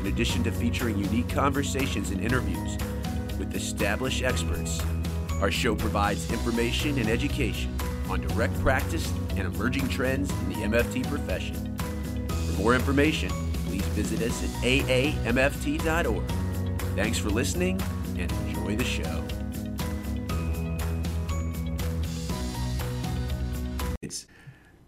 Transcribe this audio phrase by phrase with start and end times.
[0.00, 2.78] in addition to featuring unique conversations and interviews
[3.38, 4.80] with established experts.
[5.40, 7.74] Our show provides information and education
[8.10, 11.76] on direct practice and emerging trends in the MFT profession.
[12.28, 13.30] For more information,
[13.66, 16.24] please visit us at aamft.org.
[16.96, 17.80] Thanks for listening
[18.18, 19.24] and enjoy the show.
[24.02, 24.26] It's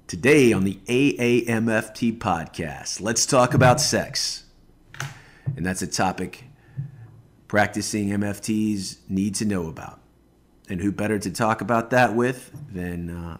[0.07, 3.01] today on the AAMFT podcast.
[3.01, 4.40] Let's talk about sex
[5.57, 6.45] and that's a topic
[7.49, 10.01] practicing MFTs need to know about.
[10.69, 13.39] And who better to talk about that with than uh,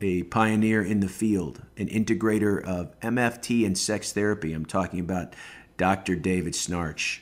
[0.00, 4.52] a pioneer in the field, an integrator of MFT and sex therapy.
[4.52, 5.34] I'm talking about
[5.76, 6.16] Dr.
[6.16, 7.20] David Schnarch.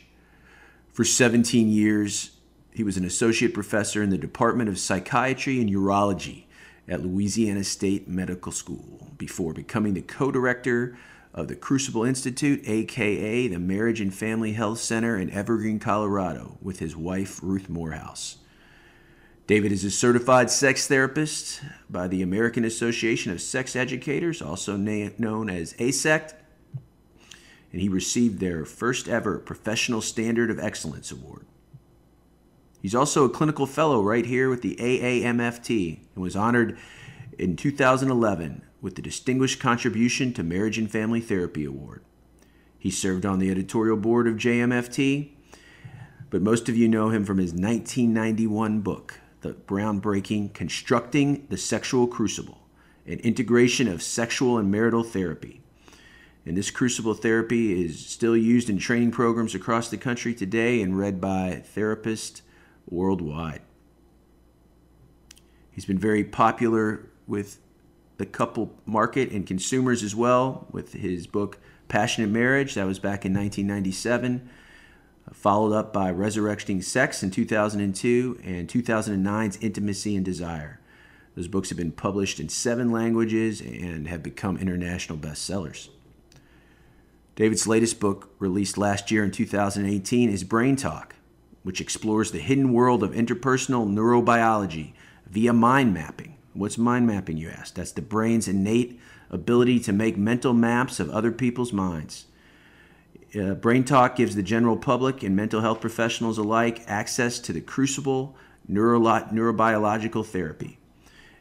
[0.92, 2.30] For 17 years,
[2.72, 6.44] he was an associate professor in the Department of Psychiatry and Urology
[6.88, 10.96] at Louisiana State Medical School before becoming the co director
[11.32, 16.80] of the Crucible Institute, aka the Marriage and Family Health Center in Evergreen, Colorado, with
[16.80, 18.38] his wife Ruth Morehouse.
[19.46, 25.10] David is a certified sex therapist by the American Association of Sex Educators, also na-
[25.18, 26.34] known as ASECT,
[27.72, 31.46] and he received their first ever Professional Standard of Excellence Award.
[32.82, 36.78] He's also a clinical fellow right here with the AAMFT and was honored
[37.38, 42.02] in 2011 with the Distinguished Contribution to Marriage and Family Therapy Award.
[42.78, 45.30] He served on the editorial board of JMFT,
[46.30, 52.06] but most of you know him from his 1991 book, the groundbreaking Constructing the Sexual
[52.06, 52.66] Crucible
[53.06, 55.60] An Integration of Sexual and Marital Therapy.
[56.46, 60.98] And this crucible therapy is still used in training programs across the country today and
[60.98, 62.40] read by therapists
[62.88, 63.60] worldwide.
[65.70, 67.58] He's been very popular with
[68.20, 71.56] the couple market and consumers as well with his book
[71.88, 72.74] Passionate Marriage.
[72.74, 74.46] That was back in 1997.
[75.32, 80.80] Followed up by Resurrecting Sex in 2002 and 2009's Intimacy and Desire.
[81.34, 85.88] Those books have been published in seven languages and have become international bestsellers.
[87.36, 91.14] David's latest book, released last year in 2018, is Brain Talk,
[91.62, 94.92] which explores the hidden world of interpersonal neurobiology
[95.26, 97.74] via mind mapping What's mind mapping, you ask?
[97.74, 99.00] That's the brain's innate
[99.30, 102.26] ability to make mental maps of other people's minds.
[103.38, 107.60] Uh, Brain Talk gives the general public and mental health professionals alike access to the
[107.60, 110.78] crucible neuro- neurobiological therapy.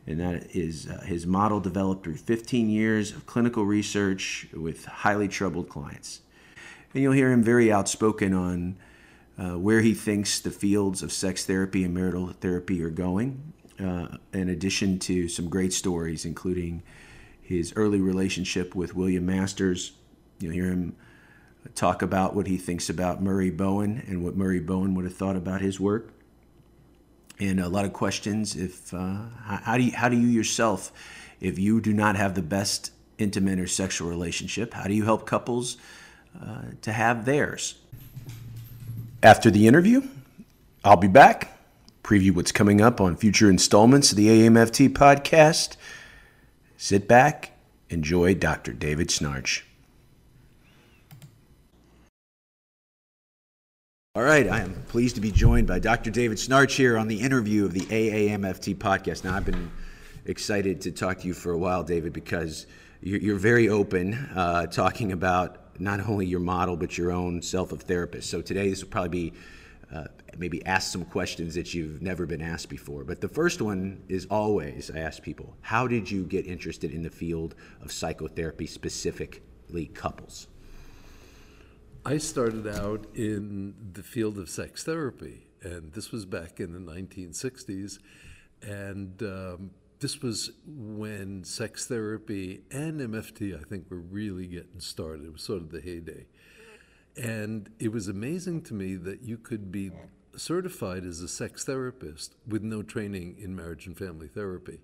[0.06, 5.28] And that is uh, his model developed through 15 years of clinical research with highly
[5.28, 6.22] troubled clients.
[6.94, 8.78] And you'll hear him very outspoken on
[9.40, 14.08] uh, where he thinks the fields of sex therapy and marital therapy are going uh,
[14.34, 16.84] in addition to some great stories, including
[17.42, 19.94] his early relationship with William Masters.
[20.40, 20.96] You'll hear him
[21.76, 25.36] talk about what he thinks about Murray Bowen and what Murray Bowen would have thought
[25.36, 26.12] about his work.
[27.40, 28.56] And a lot of questions.
[28.56, 30.92] If uh, how do you how do you yourself,
[31.40, 35.26] if you do not have the best intimate or sexual relationship, how do you help
[35.26, 35.78] couples
[36.42, 37.76] uh, to have theirs?
[39.24, 40.08] After the interview,
[40.84, 41.59] I'll be back
[42.10, 45.78] preview what's coming up on future installments of the AMFT podcast.
[46.76, 47.52] Sit back,
[47.92, 48.74] enjoy Dr.
[48.74, 49.62] David Schnarch.
[54.16, 56.10] All right, I am pleased to be joined by Dr.
[56.10, 59.24] David Schnarch here on the interview of the AAMFT podcast.
[59.24, 59.70] Now, I've been
[60.26, 62.66] excited to talk to you for a while, David, because
[63.02, 67.84] you're, very open uh, talking about not only your model, but your own self of
[67.84, 68.32] therapist.
[68.32, 69.34] So today, this will probably be
[69.94, 70.06] uh,
[70.38, 73.04] maybe ask some questions that you've never been asked before.
[73.04, 77.04] But the first one is always I ask people, how did you get interested in
[77.04, 80.48] the field of psychotherapy, specifically couples?
[82.06, 86.80] I started out in the field of sex therapy, and this was back in the
[86.80, 88.00] 1960s.
[88.62, 95.26] And um, this was when sex therapy and MFT, I think, were really getting started.
[95.26, 96.28] It was sort of the heyday.
[97.22, 99.92] And it was amazing to me that you could be
[100.38, 104.80] certified as a sex therapist with no training in marriage and family therapy.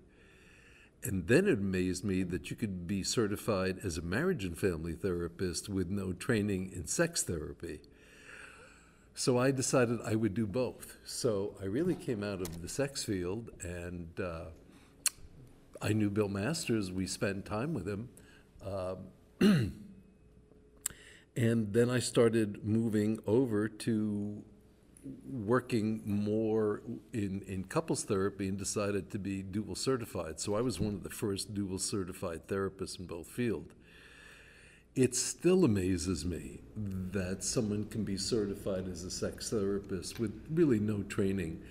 [1.02, 4.92] And then it amazed me that you could be certified as a marriage and family
[4.92, 7.80] therapist with no training in sex therapy.
[9.14, 10.98] So I decided I would do both.
[11.04, 14.46] So I really came out of the sex field, and uh,
[15.80, 16.92] I knew Bill Masters.
[16.92, 18.10] We spent time with him.
[19.40, 19.72] Um,
[21.36, 24.42] and then I started moving over to
[25.30, 30.40] working more in, in couples therapy and decided to be dual certified.
[30.40, 33.72] So I was one of the first dual certified therapists in both fields.
[34.94, 36.60] It still amazes me
[37.12, 41.62] that someone can be certified as a sex therapist with really no training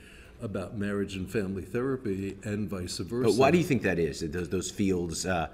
[0.41, 3.29] about marriage and family therapy and vice versa.
[3.29, 4.19] But why do you think that is?
[4.19, 5.47] Those, those fields, uh,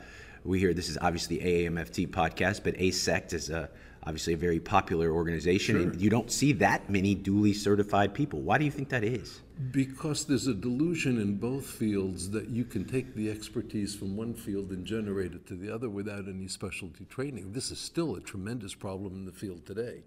[0.44, 3.70] we hear this is obviously AAMFT podcast, but ASECT is a
[4.04, 5.84] obviously a very popular organization, sure.
[5.84, 8.42] and you don't see that many duly certified people.
[8.42, 9.42] Why do you think that is?
[9.72, 14.34] Because there's a delusion in both fields that you can take the expertise from one
[14.34, 17.54] field and generate it to the other without any specialty training.
[17.54, 20.02] This is still a tremendous problem in the field today.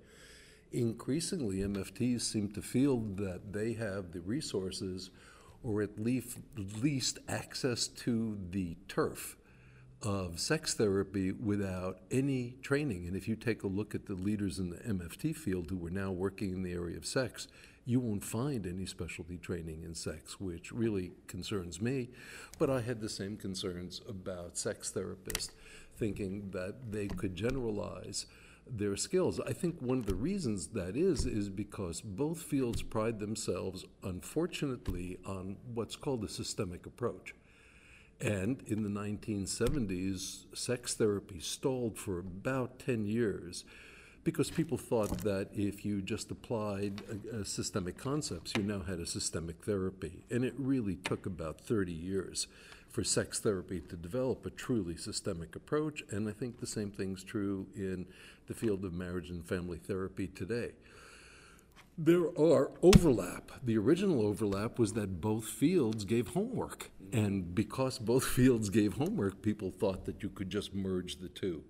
[0.73, 5.11] Increasingly, MFTs seem to feel that they have the resources
[5.63, 6.39] or at least,
[6.83, 9.37] least access to the turf
[10.05, 13.07] of sex therapy without any training.
[13.07, 15.91] And if you take a look at the leaders in the MFT field who are
[15.91, 17.49] now working in the area of sex,
[17.87, 22.11] you won't find any specialty training in sex, which really concerns me.
[22.59, 25.51] But I had the same concerns about sex therapists,
[25.97, 28.27] thinking that they could generalize
[28.67, 29.41] their skills.
[29.41, 35.19] I think one of the reasons that is, is because both fields pride themselves, unfortunately,
[35.27, 37.35] on what's called a systemic approach.
[38.21, 43.65] And in the 1970s, sex therapy stalled for about 10 years
[44.23, 47.03] because people thought that if you just applied
[47.45, 50.25] systemic concepts, you now had a systemic therapy.
[50.31, 52.47] And it really took about 30 years
[52.89, 56.03] for sex therapy to develop a truly systemic approach.
[56.11, 58.07] And I think the same thing's true in
[58.47, 60.71] the field of marriage and family therapy today.
[61.99, 63.53] There are overlap.
[63.63, 66.91] The original overlap was that both fields gave homework.
[67.13, 71.65] And because both fields gave homework, people thought that you could just merge the two.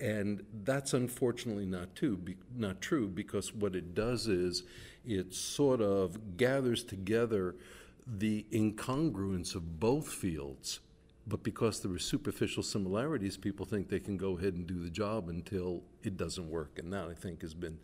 [0.00, 4.62] And that's unfortunately not, too, be, not true because what it does is
[5.04, 7.54] it sort of gathers together
[8.06, 10.80] the incongruence of both fields.
[11.26, 14.90] But because there are superficial similarities, people think they can go ahead and do the
[14.90, 16.78] job until it doesn't work.
[16.78, 17.78] And that, I think, has been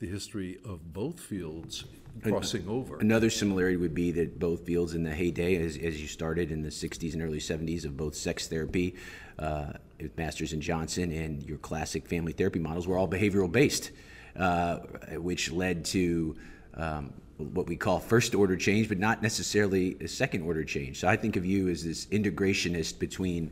[0.00, 1.84] the history of both fields
[2.22, 2.98] crossing over.
[2.98, 6.62] Another similarity would be that both fields in the heyday, as, as you started in
[6.62, 8.96] the 60s and early 70s, of both sex therapy,
[9.38, 9.72] uh,
[10.16, 13.90] Masters and Johnson, and your classic family therapy models were all behavioral based,
[14.36, 14.78] uh,
[15.16, 16.34] which led to
[16.74, 20.98] um, what we call first order change, but not necessarily a second order change.
[21.00, 23.50] So I think of you as this integrationist between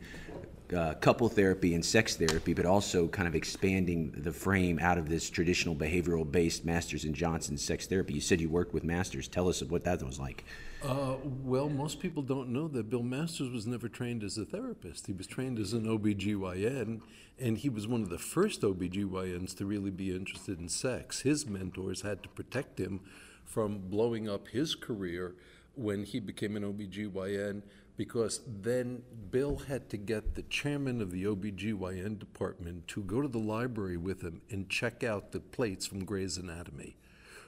[0.75, 5.09] uh, couple therapy and sex therapy, but also kind of expanding the frame out of
[5.09, 8.13] this traditional behavioral based Masters and Johnson sex therapy.
[8.13, 9.27] You said you worked with Masters.
[9.27, 10.43] Tell us what that was like.
[10.83, 15.07] Uh, well, most people don't know that Bill Masters was never trained as a therapist.
[15.07, 17.01] He was trained as an OBGYN,
[17.39, 21.21] and he was one of the first OBGYNs to really be interested in sex.
[21.21, 23.01] His mentors had to protect him
[23.43, 25.35] from blowing up his career
[25.75, 27.63] when he became an OBGYN
[27.99, 33.27] because then Bill had to get the chairman of the OBGYN department to go to
[33.27, 36.95] the library with him and check out the plates from Gray's Anatomy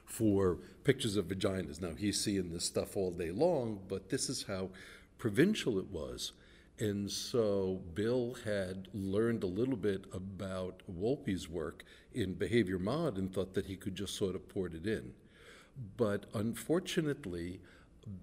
[0.03, 1.79] for pictures of vaginas.
[1.79, 4.71] Now, he's seeing this stuff all day long, but this is how
[5.17, 6.33] provincial it was.
[6.79, 13.33] And so Bill had learned a little bit about Wolpe's work in Behavior Mod and
[13.33, 15.13] thought that he could just sort of port it in.
[15.95, 17.61] But unfortunately,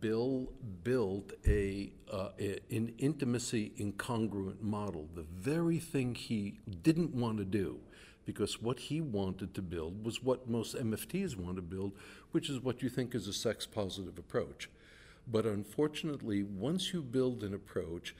[0.00, 0.48] Bill
[0.82, 7.44] built a, uh, a, an intimacy incongruent model, the very thing he didn't want to
[7.44, 7.78] do,
[8.24, 11.92] because what he wanted to build was what most MFTs want to build,
[12.32, 14.68] which is what you think is a sex positive approach.
[15.26, 18.14] But unfortunately, once you build an approach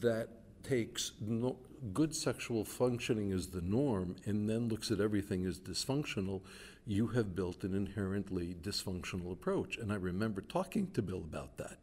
[0.00, 0.28] that
[0.62, 1.56] takes no,
[1.92, 6.42] good sexual functioning as the norm and then looks at everything as dysfunctional,
[6.88, 9.76] you have built an inherently dysfunctional approach.
[9.76, 11.78] And I remember talking to Bill about that.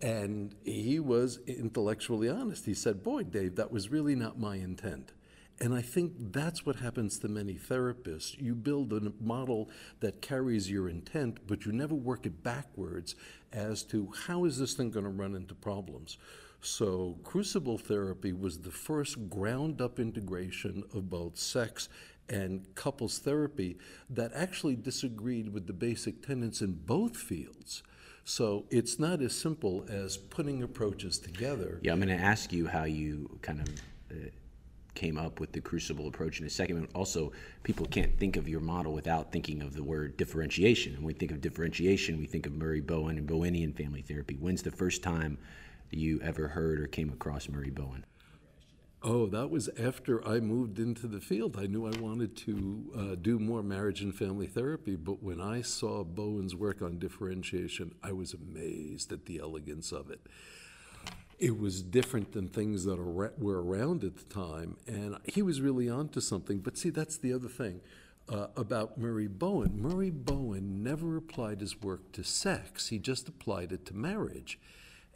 [0.00, 2.66] And he was intellectually honest.
[2.66, 5.12] He said, Boy, Dave, that was really not my intent.
[5.58, 8.40] And I think that's what happens to many therapists.
[8.40, 9.70] You build a model
[10.00, 13.16] that carries your intent, but you never work it backwards
[13.52, 16.18] as to how is this thing going to run into problems.
[16.60, 21.88] So, crucible therapy was the first ground up integration of both sex
[22.28, 23.78] and couples therapy
[24.10, 27.82] that actually disagreed with the basic tenets in both fields.
[28.24, 31.78] So it's not as simple as putting approaches together.
[31.82, 33.68] Yeah, I'm going to ask you how you kind of
[34.10, 34.30] uh,
[34.96, 36.80] came up with the crucible approach in a second.
[36.80, 37.30] But also,
[37.62, 40.94] people can't think of your model without thinking of the word differentiation.
[40.94, 44.34] And when we think of differentiation, we think of Murray Bowen and Bowenian family therapy.
[44.40, 45.38] When's the first time
[45.90, 48.04] you ever heard or came across Murray Bowen?
[49.08, 51.56] Oh, that was after I moved into the field.
[51.56, 55.62] I knew I wanted to uh, do more marriage and family therapy, but when I
[55.62, 60.26] saw Bowen's work on differentiation, I was amazed at the elegance of it.
[61.38, 65.88] It was different than things that were around at the time, and he was really
[65.88, 66.58] onto something.
[66.58, 67.82] But see, that's the other thing
[68.28, 69.80] uh, about Murray Bowen.
[69.80, 74.58] Murray Bowen never applied his work to sex, he just applied it to marriage.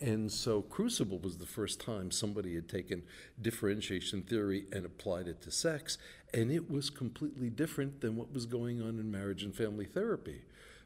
[0.00, 3.02] And so Crucible was the first time somebody had taken
[3.40, 5.99] differentiation theory and applied it to sex,
[6.33, 10.42] and it was completely different than what was going on in marriage and family therapy.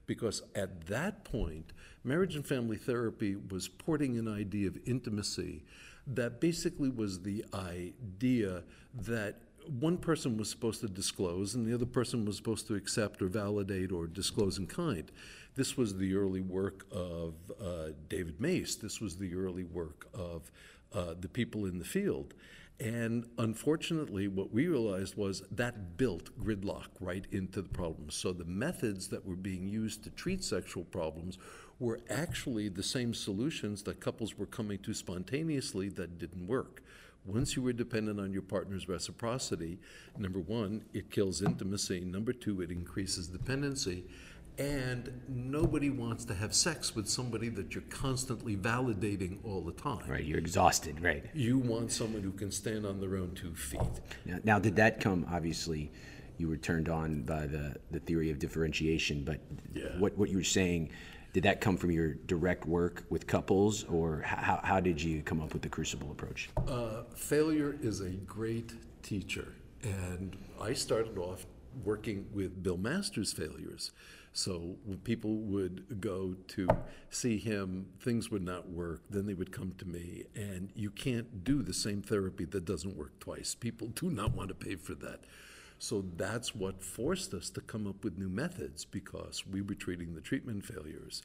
[0.07, 5.65] Because at that point, marriage and family therapy was porting an idea of intimacy
[6.07, 8.63] that basically was the idea
[8.95, 9.37] that
[9.81, 13.29] one person was supposed to disclose and the other person was supposed to accept or
[13.29, 15.11] validate or disclose in kind.
[15.57, 18.75] This was the early work of uh, David Mace.
[18.75, 20.51] This was the early work of
[20.93, 22.35] uh, the people in the field.
[22.81, 28.11] And unfortunately, what we realized was that built gridlock right into the problem.
[28.11, 31.39] So the methods that were being used to treat sexual problems
[31.79, 36.83] were actually the same solutions that couples were coming to spontaneously that didn't work.
[37.25, 39.79] Once you were dependent on your partner's reciprocity,
[40.19, 42.01] number one, it kills intimacy.
[42.01, 44.05] Number two, it increases dependency.
[44.57, 50.09] And nobody wants to have sex with somebody that you're constantly validating all the time.
[50.09, 51.25] Right, you're exhausted, right?
[51.35, 53.81] You want someone who can stand on their own two feet.
[54.25, 55.91] Now, now did that come, obviously,
[56.39, 59.41] you were turned on by the, the theory of differentiation, but
[59.75, 59.99] Yeah.
[59.99, 60.91] what, what you were saying,
[61.33, 65.41] did that come from your direct work with couples, or how, how did you come
[65.41, 66.49] up with the crucible approach?
[66.69, 69.53] Uh, failure is a great teacher.
[69.83, 71.45] And I started off
[71.85, 73.91] working with Bill Masters' failures.
[74.37, 76.69] So when people would go to
[77.09, 79.03] see him, things would not work.
[79.09, 82.97] Then they would come to me, and you can't do the same therapy that doesn't
[82.97, 83.55] work twice.
[83.55, 85.21] People do not want to pay for that.
[85.79, 90.15] So that's what forced us to come up with new methods because we were treating
[90.15, 91.23] the treatment failures.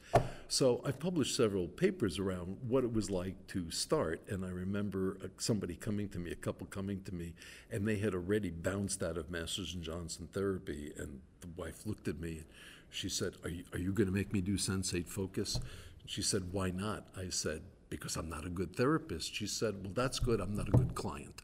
[0.48, 5.18] So I've published several papers around what it was like to start, and I remember
[5.24, 7.34] uh, somebody coming to me, a couple coming to me,
[7.72, 12.08] and they had already bounced out of Masters and Johnson therapy, and the wife looked
[12.08, 12.46] at me and
[12.90, 15.60] she said, Are you, you going to make me do sensate focus?
[16.06, 17.08] She said, Why not?
[17.18, 19.34] I said, Because I'm not a good therapist.
[19.34, 20.40] She said, Well, that's good.
[20.40, 21.42] I'm not a good client.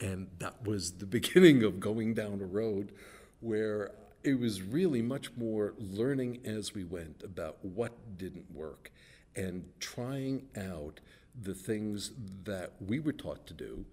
[0.00, 2.92] And that was the beginning of going down a road
[3.40, 8.90] where it was really much more learning as we went about what didn't work
[9.34, 11.00] and trying out
[11.40, 12.12] the things
[12.44, 13.84] that we were taught to do,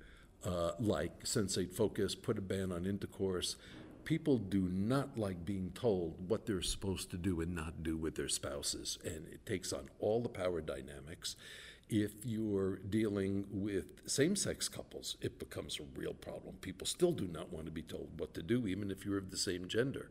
[0.46, 3.56] uh, like sensate focus, put a ban on intercourse.
[4.08, 8.16] People do not like being told what they're supposed to do and not do with
[8.16, 11.36] their spouses, and it takes on all the power dynamics.
[11.90, 16.56] If you're dealing with same sex couples, it becomes a real problem.
[16.62, 19.30] People still do not want to be told what to do, even if you're of
[19.30, 20.10] the same gender.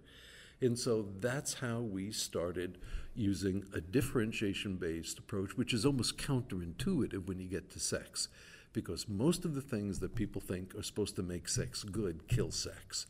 [0.61, 2.77] And so that's how we started
[3.15, 8.29] using a differentiation based approach, which is almost counterintuitive when you get to sex,
[8.75, 12.51] because most of the things that people think are supposed to make sex good kill
[12.51, 13.07] sex.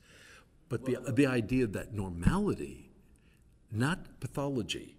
[0.69, 2.91] But the, the idea that normality,
[3.71, 4.97] not pathology,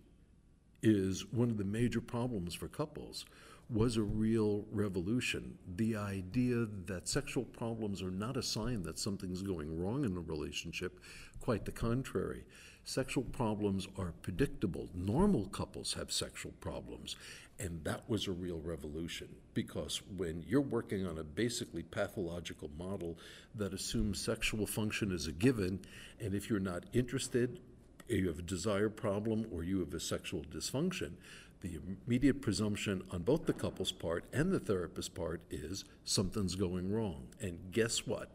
[0.81, 3.25] is one of the major problems for couples
[3.69, 5.57] was a real revolution.
[5.75, 10.21] The idea that sexual problems are not a sign that something's going wrong in a
[10.21, 11.01] relationship,
[11.41, 12.45] quite the contrary.
[12.85, 14.87] Sexual problems are predictable.
[14.95, 17.17] Normal couples have sexual problems.
[17.59, 23.17] And that was a real revolution because when you're working on a basically pathological model
[23.55, 25.79] that assumes sexual function is a given,
[26.19, 27.59] and if you're not interested,
[28.07, 31.13] you have a desire problem or you have a sexual dysfunction,
[31.61, 36.91] the immediate presumption on both the couple's part and the therapist's part is something's going
[36.91, 37.27] wrong.
[37.41, 38.31] And guess what?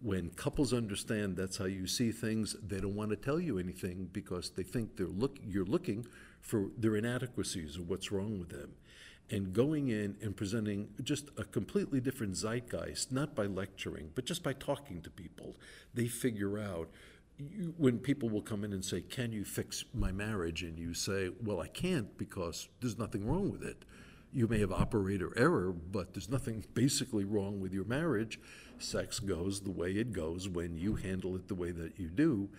[0.00, 4.08] When couples understand that's how you see things, they don't want to tell you anything
[4.12, 6.06] because they think they're look, you're looking
[6.44, 8.72] for their inadequacies or what's wrong with them.
[9.30, 14.42] And going in and presenting just a completely different zeitgeist, not by lecturing, but just
[14.42, 15.56] by talking to people,
[15.94, 16.90] they figure out
[17.38, 20.62] you, when people will come in and say, Can you fix my marriage?
[20.62, 23.86] And you say, Well, I can't because there's nothing wrong with it.
[24.30, 28.38] You may have operator error, but there's nothing basically wrong with your marriage.
[28.78, 32.50] Sex goes the way it goes when you handle it the way that you do.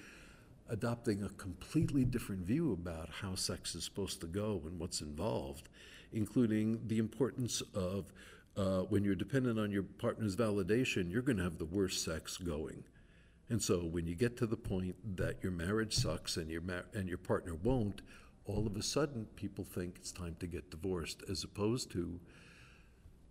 [0.68, 5.70] Adopting a completely different view about how sex is supposed to go and what's involved,
[6.12, 8.12] including the importance of
[8.58, 12.38] uh, when you're dependent on your partner's validation, you're going to have the worst sex
[12.38, 12.84] going.
[13.50, 16.86] And so when you get to the point that your marriage sucks and your mar-
[16.94, 18.02] and your partner won't,
[18.46, 22.20] all of a sudden people think it's time to get divorced, as opposed to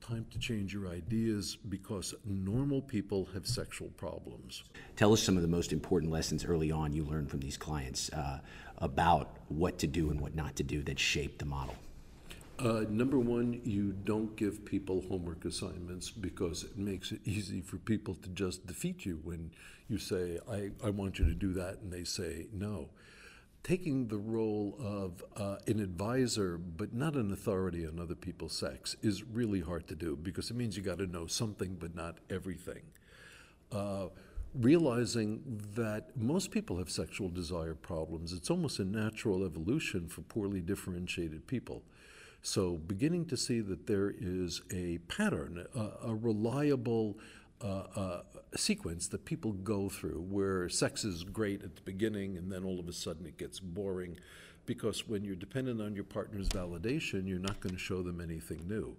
[0.08, 4.64] time to change your ideas because normal people have sexual problems.
[4.96, 8.12] Tell us some of the most important lessons early on you learned from these clients
[8.12, 8.40] uh,
[8.78, 11.74] about what to do and what not to do that shaped the model.
[12.58, 17.78] Uh, number one, you don't give people homework assignments because it makes it easy for
[17.78, 19.50] people to just defeat you when
[19.88, 22.90] you say, I, I want you to do that, and they say no.
[23.64, 28.94] Taking the role of uh, an advisor, but not an authority on other people's sex,
[29.02, 32.18] is really hard to do because it means you got to know something, but not
[32.28, 32.82] everything.
[33.72, 34.08] Uh,
[34.54, 35.40] realizing
[35.74, 41.46] that most people have sexual desire problems, it's almost a natural evolution for poorly differentiated
[41.46, 41.82] people.
[42.42, 47.18] So, beginning to see that there is a pattern, a, a reliable
[47.64, 48.22] Uh, uh,
[48.56, 52.78] sequence that people go through where sex is great at the beginning and then all
[52.78, 54.18] of a sudden it gets boring.
[54.66, 58.68] Because when you're dependent on your partner's validation, you're not going to show them anything
[58.68, 58.96] new.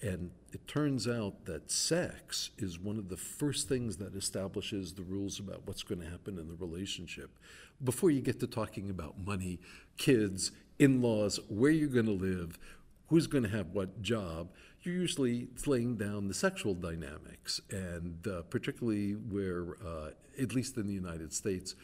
[0.00, 5.02] And it turns out that sex is one of the first things that establishes the
[5.02, 7.30] rules about what's going to happen in the relationship.
[7.84, 9.60] Before you get to talking about money,
[9.98, 12.58] kids, in laws, where you're going to live,
[13.08, 14.48] who's going to have what job,
[14.82, 17.60] you're usually laying down the sexual dynamics.
[17.70, 21.74] And uh, particularly where, uh, at least in the United States,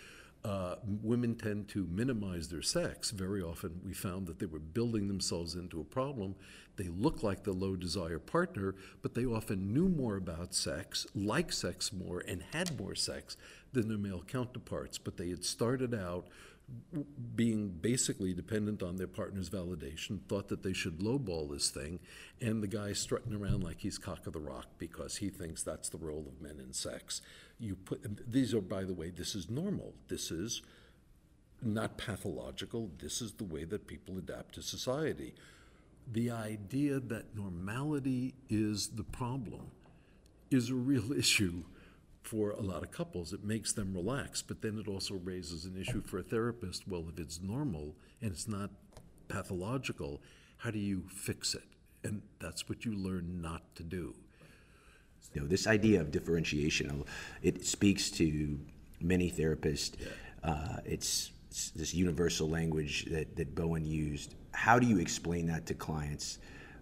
[0.44, 3.10] uh, women tend to minimize their sex.
[3.10, 6.34] Very often, we found that they were building themselves into a problem.
[6.76, 11.54] They look like the low desire partner, but they often knew more about sex, liked
[11.54, 13.38] sex more, and had more sex
[13.72, 14.98] than their male counterparts.
[14.98, 16.28] But they had started out
[17.34, 21.98] being basically dependent on their partner's validation, thought that they should lowball this thing,
[22.40, 25.88] and the guy strutting around like he's cock of the rock because he thinks that's
[25.88, 27.20] the role of men in sex.
[27.58, 29.94] You put these are, by the way, this is normal.
[30.08, 30.62] This is
[31.62, 32.90] not pathological.
[32.98, 35.34] This is the way that people adapt to society.
[36.10, 39.70] The idea that normality is the problem
[40.50, 41.64] is a real issue
[42.24, 43.32] for a lot of couples.
[43.32, 46.88] It makes them relax, but then it also raises an issue for a therapist.
[46.88, 48.70] Well, if it's normal and it's not
[49.28, 50.20] pathological,
[50.56, 51.64] how do you fix it?
[52.02, 54.14] And that's what you learn not to do.
[55.34, 57.04] You know, this idea of differentiation,
[57.42, 58.58] it speaks to
[59.00, 59.96] many therapists.
[60.42, 64.34] Uh, it's, it's this universal language that, that Bowen used.
[64.52, 66.38] How do you explain that to clients?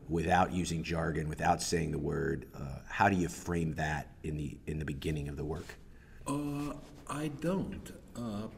[0.09, 2.47] Without using jargon, without saying the word?
[2.55, 5.77] Uh, how do you frame that in the in the beginning of the work?
[6.27, 6.75] Uh,
[7.09, 7.93] I don't.
[8.17, 8.49] Uh,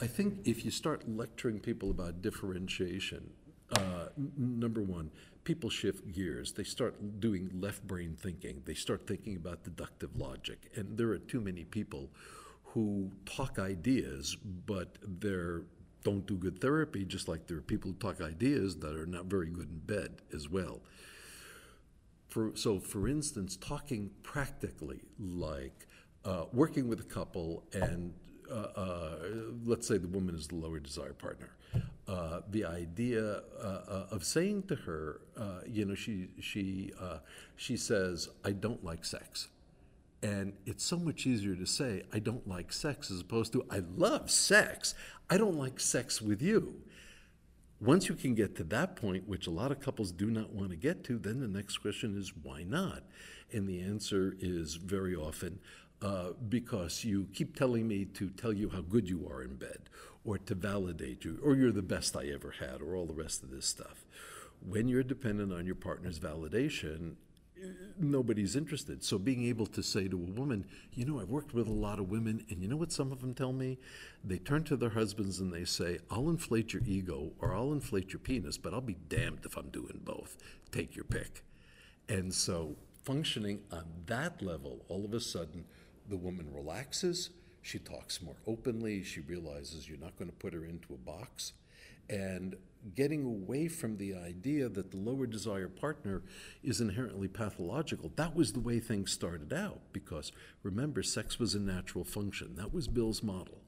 [0.00, 3.30] I think if you start lecturing people about differentiation,
[3.76, 5.10] uh, n- number one,
[5.44, 6.52] people shift gears.
[6.52, 8.62] They start doing left brain thinking.
[8.64, 12.10] They start thinking about deductive logic, and there are too many people
[12.64, 15.62] who talk ideas, but they're
[16.02, 19.26] don't do good therapy, just like there are people who talk ideas that are not
[19.26, 20.80] very good in bed as well.
[22.28, 25.86] For, so, for instance, talking practically, like
[26.24, 28.14] uh, working with a couple, and
[28.50, 29.16] uh, uh,
[29.64, 31.50] let's say the woman is the lower desire partner.
[32.06, 35.20] Uh, the idea uh, uh, of saying to her,
[35.66, 36.92] you know, she she
[37.56, 39.48] she says, "I don't like sex,"
[40.22, 43.80] and it's so much easier to say, "I don't like sex," as opposed to, "I
[43.80, 44.94] love sex.
[45.28, 46.82] I don't like sex with you."
[47.80, 50.70] Once you can get to that point, which a lot of couples do not want
[50.70, 53.02] to get to, then the next question is why not?
[53.52, 55.58] And the answer is very often
[56.00, 59.88] uh, because you keep telling me to tell you how good you are in bed,
[60.24, 63.42] or to validate you, or you're the best I ever had, or all the rest
[63.42, 64.04] of this stuff.
[64.60, 67.16] When you're dependent on your partner's validation,
[67.98, 69.02] nobody's interested.
[69.04, 71.98] So being able to say to a woman, you know, I've worked with a lot
[71.98, 73.78] of women, and you know what some of them tell me?
[74.24, 78.12] They turn to their husbands and they say, I'll inflate your ego or I'll inflate
[78.12, 80.36] your penis, but I'll be damned if I'm doing both.
[80.70, 81.44] Take your pick.
[82.08, 85.64] And so functioning on that level, all of a sudden,
[86.08, 87.30] the woman relaxes.
[87.62, 89.04] She talks more openly.
[89.04, 91.52] She realizes you're not going to put her into a box.
[92.10, 92.56] And
[92.94, 96.22] getting away from the idea that the lower desire partner
[96.62, 98.12] is inherently pathological.
[98.16, 102.56] That was the way things started out because remember, sex was a natural function.
[102.56, 103.58] That was Bill's model.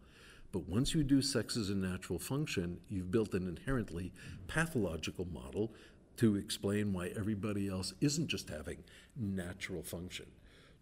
[0.53, 4.13] But once you do sex as a natural function, you've built an inherently
[4.47, 5.73] pathological model
[6.19, 8.85] to explain why everybody else isn't just having
[9.17, 10.27] natural function.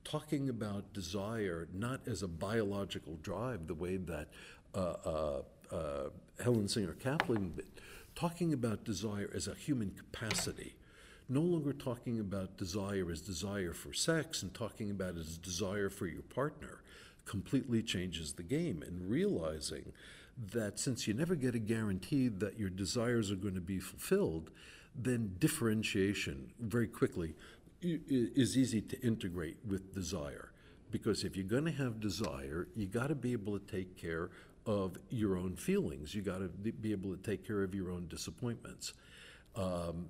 [0.05, 4.29] Talking about desire not as a biological drive, the way that
[4.75, 6.09] uh, uh, uh,
[6.43, 7.55] Helen Singer Kaplan
[8.15, 10.75] talking about desire as a human capacity
[11.29, 15.89] no longer talking about desire as desire for sex and talking about it as desire
[15.89, 16.83] for your partner
[17.25, 19.93] completely changes the game and realizing
[20.53, 24.51] that since you never get a guarantee that your desires are going to be fulfilled,
[24.95, 27.35] then differentiation very quickly
[27.81, 30.53] is easy to integrate with desire.
[30.91, 34.31] Because if you're going to have desire, you got to be able to take care
[34.67, 36.15] of your own feelings.
[36.15, 38.93] You got to be able to take care of your own disappointments.
[39.57, 40.07] Um,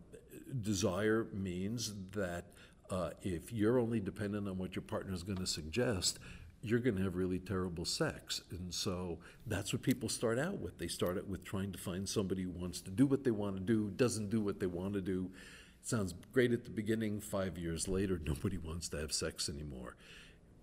[0.61, 2.47] desire means that
[2.91, 6.19] uh, if you're only dependent on what your partner is going to suggest,
[6.63, 8.43] you're going to have really terrible sex.
[8.51, 10.79] And so that's what people start out with.
[10.79, 13.57] They start out with trying to find somebody who wants to do what they want
[13.57, 15.31] to do, doesn't do what they want to do.
[15.83, 17.21] It sounds great at the beginning.
[17.21, 19.97] Five years later, nobody wants to have sex anymore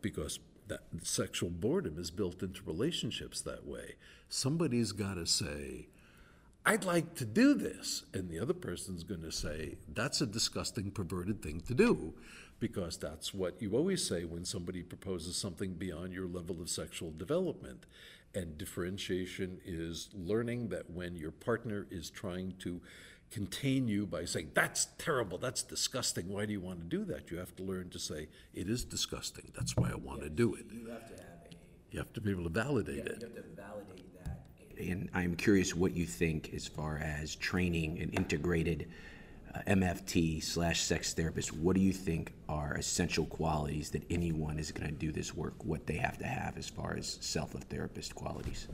[0.02, 3.96] because that sexual boredom is built into relationships that way.
[4.30, 5.88] Somebody's got to say,
[6.66, 8.04] I'd like to do this.
[8.14, 12.14] And the other person's going to say, that's a disgusting, perverted thing to do,
[12.60, 17.12] because that's what you always say when somebody proposes something beyond your level of sexual
[17.12, 17.86] development.
[18.36, 22.80] And differentiation is learning that when your partner is trying to
[23.32, 27.30] contain you by saying, that's terrible, that's disgusting, why do you want to do that?
[27.32, 30.56] You have to learn to say, it is disgusting, that's why I want to do
[30.56, 30.66] it.
[30.72, 31.56] You have to have a,
[31.92, 33.22] You have to be able to validate you it.
[33.22, 34.46] have to validate that.
[34.80, 38.88] And I'm curious what you think as far as training an integrated
[39.54, 41.52] uh, MFT slash sex therapist.
[41.54, 45.66] What do you think are essential qualities that anyone is going to do this work?
[45.66, 48.68] What they have to have as far as self of therapist qualities?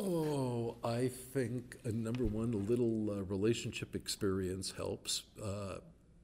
[0.00, 5.24] Oh, I think uh, number one, a little uh, relationship experience helps.
[5.42, 5.78] Uh,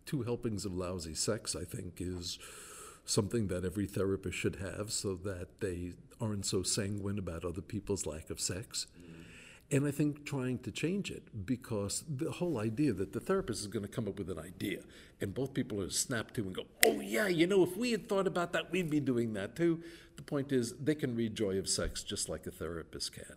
[0.06, 2.38] two helpings of lousy sex, I think, is
[3.04, 8.06] something that every therapist should have so that they aren't so sanguine about other people's
[8.06, 8.87] lack of sex.
[9.72, 13.66] And I think trying to change it because the whole idea that the therapist is
[13.66, 14.80] going to come up with an idea
[15.20, 18.08] and both people are snapped to and go, oh, yeah, you know, if we had
[18.08, 19.82] thought about that, we'd be doing that too.
[20.16, 23.37] The point is, they can read Joy of Sex just like a therapist can.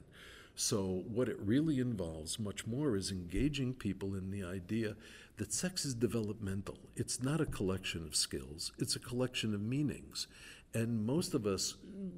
[0.59, 4.95] So, what it really involves much more is engaging people in the idea
[5.37, 6.79] that sex is developmental.
[6.95, 10.25] It's not a collection of skills, it's a collection of meanings.
[10.73, 11.75] And most of us,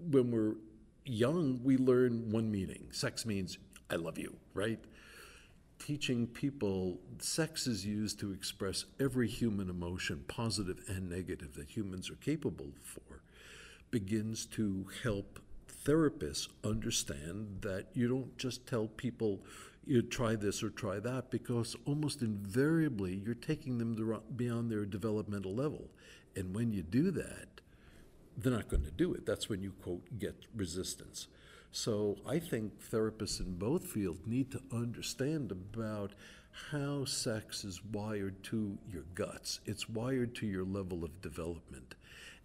[0.09, 0.55] when we're
[1.03, 3.57] young, we learn one meaning sex means
[3.89, 4.79] I love you, right?
[5.77, 12.09] Teaching people sex is used to express every human emotion, positive and negative, that humans
[12.09, 13.21] are capable for,
[13.91, 15.41] begins to help
[15.89, 19.39] therapists understand that you don't just tell people
[19.87, 25.55] you try this or try that because almost invariably you're taking them beyond their developmental
[25.55, 25.89] level.
[26.35, 27.61] And when you do that,
[28.37, 29.25] they're not going to do it.
[29.25, 31.27] That's when you, quote, get resistance.
[31.71, 36.11] So I think therapists in both fields need to understand about
[36.71, 39.59] how sex is wired to your guts.
[39.65, 41.95] It's wired to your level of development.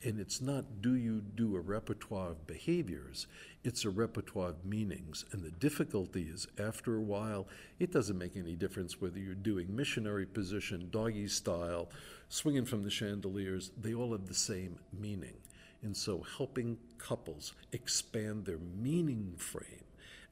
[0.05, 3.27] And it's not do you do a repertoire of behaviors,
[3.65, 5.25] it's a repertoire of meanings.
[5.33, 9.75] And the difficulty is, after a while, it doesn't make any difference whether you're doing
[9.75, 11.89] missionary position, doggy style,
[12.29, 15.37] swinging from the chandeliers, they all have the same meaning.
[15.83, 19.85] And so, helping couples expand their meaning frame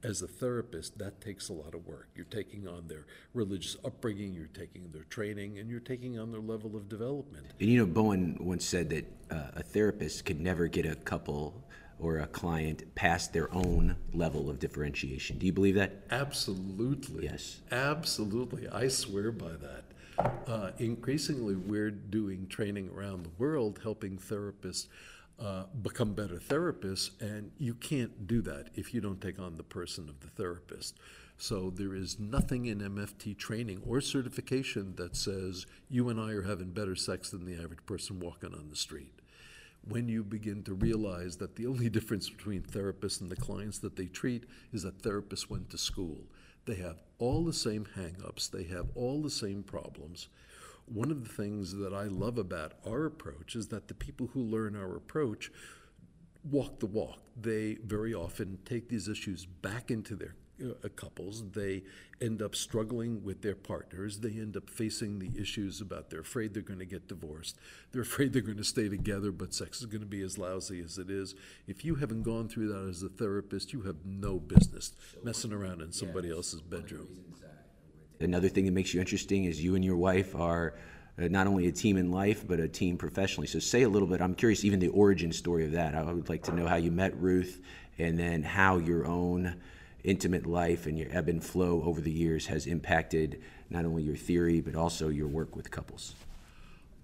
[0.02, 2.08] as a therapist, that takes a lot of work.
[2.14, 6.40] You're taking on their religious upbringing, you're taking their training, and you're taking on their
[6.40, 7.46] level of development.
[7.60, 11.62] And you know, Bowen once said that uh, a therapist could never get a couple
[11.98, 15.38] or a client past their own level of differentiation.
[15.38, 16.02] Do you believe that?
[16.10, 17.24] Absolutely.
[17.24, 17.60] Yes.
[17.70, 18.68] Absolutely.
[18.68, 19.84] I swear by that.
[20.46, 24.88] Uh, increasingly, we're doing training around the world helping therapists
[25.42, 29.62] uh, become better therapists, and you can't do that if you don't take on the
[29.64, 30.98] person of the therapist.
[31.37, 36.42] So there is nothing in MFT training or certification that says you and I are
[36.42, 39.14] having better sex than the average person walking on the street.
[39.85, 43.96] When you begin to realize that the only difference between therapists and the clients that
[43.96, 46.18] they treat is that therapists went to school.
[46.66, 50.28] They have all the same hangups, they have all the same problems,
[50.92, 54.40] one of the things that I love about our approach is that the people who
[54.40, 55.50] learn our approach
[56.44, 57.18] walk the walk.
[57.40, 61.44] They very often take these issues back into their uh, couples.
[61.52, 61.83] They
[62.20, 64.20] end up struggling with their partners.
[64.20, 67.59] They end up facing the issues about they're afraid they're going to get divorced.
[67.92, 70.81] They're afraid they're going to stay together, but sex is going to be as lousy
[70.81, 71.35] as it is.
[71.66, 75.81] If you haven't gone through that as a therapist, you have no business messing around
[75.81, 77.32] in somebody else's bedroom.
[78.22, 80.74] Another thing that makes you interesting is you and your wife are
[81.18, 83.46] uh, not only a team in life, but a team professionally.
[83.46, 84.20] So, say a little bit.
[84.20, 85.94] I'm curious, even the origin story of that.
[85.94, 87.61] I would like to know how you met Ruth
[87.98, 89.56] and then how your own
[90.04, 94.16] intimate life and your ebb and flow over the years has impacted not only your
[94.16, 96.14] theory, but also your work with couples?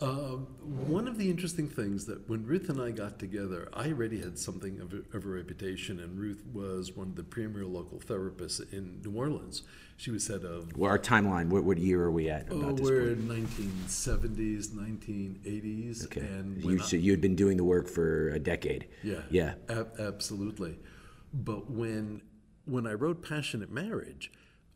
[0.00, 0.46] Um,
[0.86, 4.38] one of the interesting things that when Ruth and I got together, I already had
[4.38, 8.72] something of a, of a reputation, and Ruth was one of the premier local therapists
[8.72, 9.64] in New Orleans.
[9.96, 10.76] She was head of.
[10.76, 13.18] Well, our timeline, what, what year are we at Oh, we're point?
[13.18, 13.46] in
[13.88, 16.20] 1970s, 1980s, Okay.
[16.20, 18.86] and You, I- so you had been doing the work for a decade.
[19.02, 19.22] Yeah.
[19.30, 19.54] Yeah.
[19.68, 20.78] ab- absolutely.
[21.34, 22.22] But when
[22.66, 24.30] when I wrote Passionate Marriage,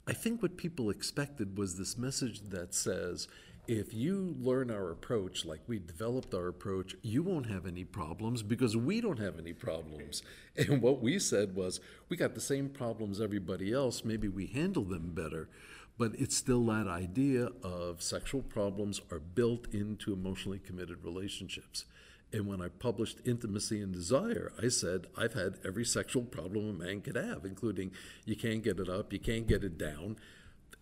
[0.09, 3.29] I think what people expected was this message that says,
[3.69, 8.43] if you learn our approach like we developed our approach, you won't have any problems
[8.43, 10.23] because we don't have any problems.
[10.57, 14.85] And what we said was, we got the same problems everybody else, maybe we handle
[14.85, 15.49] them better.
[15.97, 21.85] But it's still that idea of sexual problems are built into emotionally committed relationships.
[22.33, 26.73] And when I published Intimacy and Desire, I said, I've had every sexual problem a
[26.73, 27.93] man could have, including
[28.25, 30.17] you can't get it up, you can't get it down.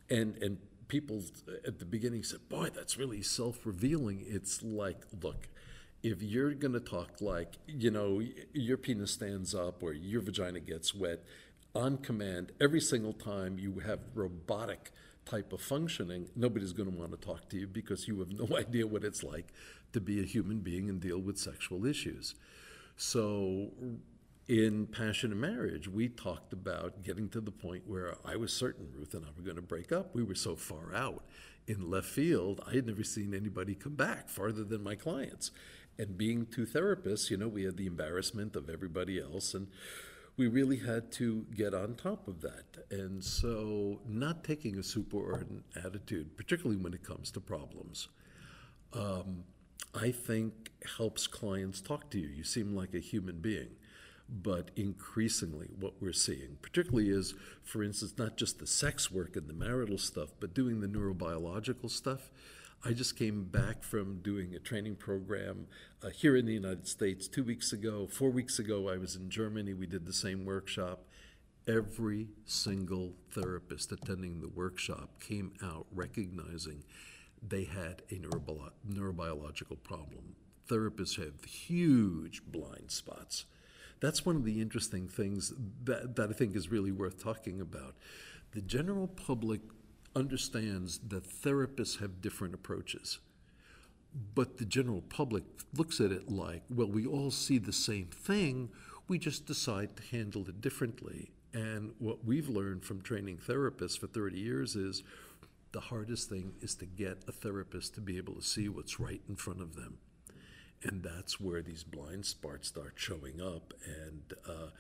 [0.09, 0.59] And, and
[0.91, 1.23] people
[1.67, 4.23] at the beginning said, Boy, that's really self revealing.
[4.27, 5.49] It's like, look,
[6.03, 8.21] if you're going to talk like, you know,
[8.53, 11.21] your penis stands up or your vagina gets wet
[11.75, 14.91] on command every single time you have robotic
[15.25, 18.57] type of functioning, nobody's going to want to talk to you because you have no
[18.59, 19.47] idea what it's like
[19.93, 22.35] to be a human being and deal with sexual issues.
[22.97, 23.71] So,
[24.51, 29.15] in Passionate Marriage, we talked about getting to the point where I was certain Ruth
[29.15, 30.13] and I were going to break up.
[30.13, 31.23] We were so far out
[31.69, 35.53] in left field, I had never seen anybody come back farther than my clients.
[35.99, 39.69] And being two therapists, you know, we had the embarrassment of everybody else, and
[40.37, 42.87] we really had to get on top of that.
[42.91, 48.09] And so, not taking a superordinate attitude, particularly when it comes to problems,
[48.95, 49.45] um,
[49.95, 52.29] I think helps clients talk to you.
[52.29, 53.77] You seem like a human being.
[54.33, 59.49] But increasingly, what we're seeing, particularly is, for instance, not just the sex work and
[59.49, 62.31] the marital stuff, but doing the neurobiological stuff.
[62.85, 65.67] I just came back from doing a training program
[66.03, 68.07] uh, here in the United States two weeks ago.
[68.07, 69.75] Four weeks ago, I was in Germany.
[69.75, 71.05] We did the same workshop.
[71.69, 76.85] Every single therapist attending the workshop came out recognizing
[77.47, 80.37] they had a neurobi- neurobiological problem.
[80.69, 83.45] Therapists have huge blind spots.
[84.01, 85.53] That's one of the interesting things
[85.85, 87.95] that, that I think is really worth talking about.
[88.53, 89.61] The general public
[90.17, 93.19] understands that therapists have different approaches.
[94.35, 98.71] But the general public looks at it like, well, we all see the same thing,
[99.07, 101.31] we just decide to handle it differently.
[101.53, 105.03] And what we've learned from training therapists for 30 years is
[105.73, 109.21] the hardest thing is to get a therapist to be able to see what's right
[109.29, 109.99] in front of them.
[110.83, 113.75] And that's where these blind spots start showing up.
[113.85, 114.71] And uh,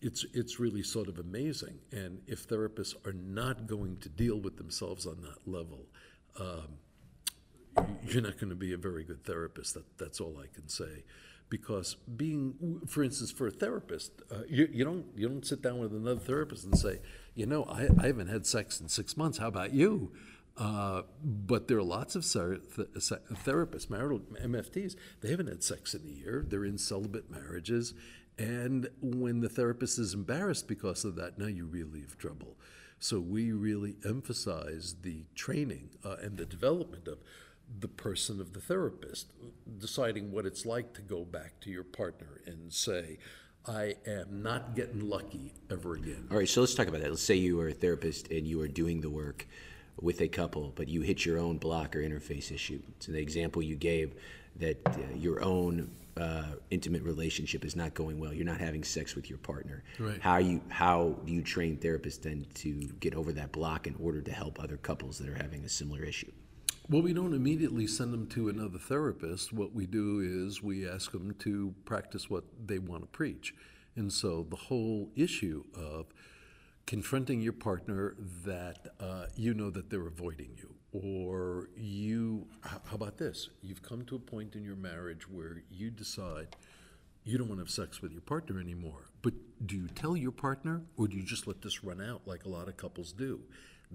[0.00, 1.78] it's, it's really sort of amazing.
[1.92, 5.86] And if therapists are not going to deal with themselves on that level,
[6.38, 9.74] um, you're not going to be a very good therapist.
[9.74, 11.04] That, that's all I can say.
[11.48, 15.80] Because being, for instance, for a therapist, uh, you, you don't you don't sit down
[15.80, 17.00] with another therapist and say,
[17.34, 19.38] you know, I, I haven't had sex in six months.
[19.38, 20.12] How about you?
[20.56, 24.96] Uh, but there are lots of therapists, marital MFTs.
[25.20, 26.44] They haven't had sex in a year.
[26.46, 27.94] They're in celibate marriages,
[28.38, 32.56] and when the therapist is embarrassed because of that, now you really have trouble.
[32.98, 37.18] So we really emphasize the training uh, and the development of
[37.78, 39.32] the person of the therapist,
[39.78, 43.18] deciding what it's like to go back to your partner and say,
[43.66, 46.28] I am not getting lucky ever again.
[46.30, 47.10] All right, so let's talk about that.
[47.10, 49.46] Let's say you are a therapist and you are doing the work
[50.00, 52.80] with a couple, but you hit your own block or interface issue.
[53.00, 54.14] So the example you gave
[54.56, 58.32] that uh, your own uh, intimate relationship is not going well.
[58.32, 59.82] You're not having sex with your partner.
[59.98, 60.20] Right.
[60.20, 64.20] How you how do you train therapists then to get over that block in order
[64.20, 66.32] to help other couples that are having a similar issue?
[66.88, 69.52] Well, we don't immediately send them to another therapist.
[69.52, 73.54] What we do is we ask them to practice what they want to preach.
[73.94, 76.06] And so the whole issue of
[76.90, 83.16] confronting your partner that uh, you know that they're avoiding you, or you how about
[83.16, 83.48] this?
[83.62, 86.56] You've come to a point in your marriage where you decide
[87.22, 89.04] you don't want to have sex with your partner anymore.
[89.22, 92.44] But do you tell your partner, or do you just let this run out like
[92.44, 93.42] a lot of couples do?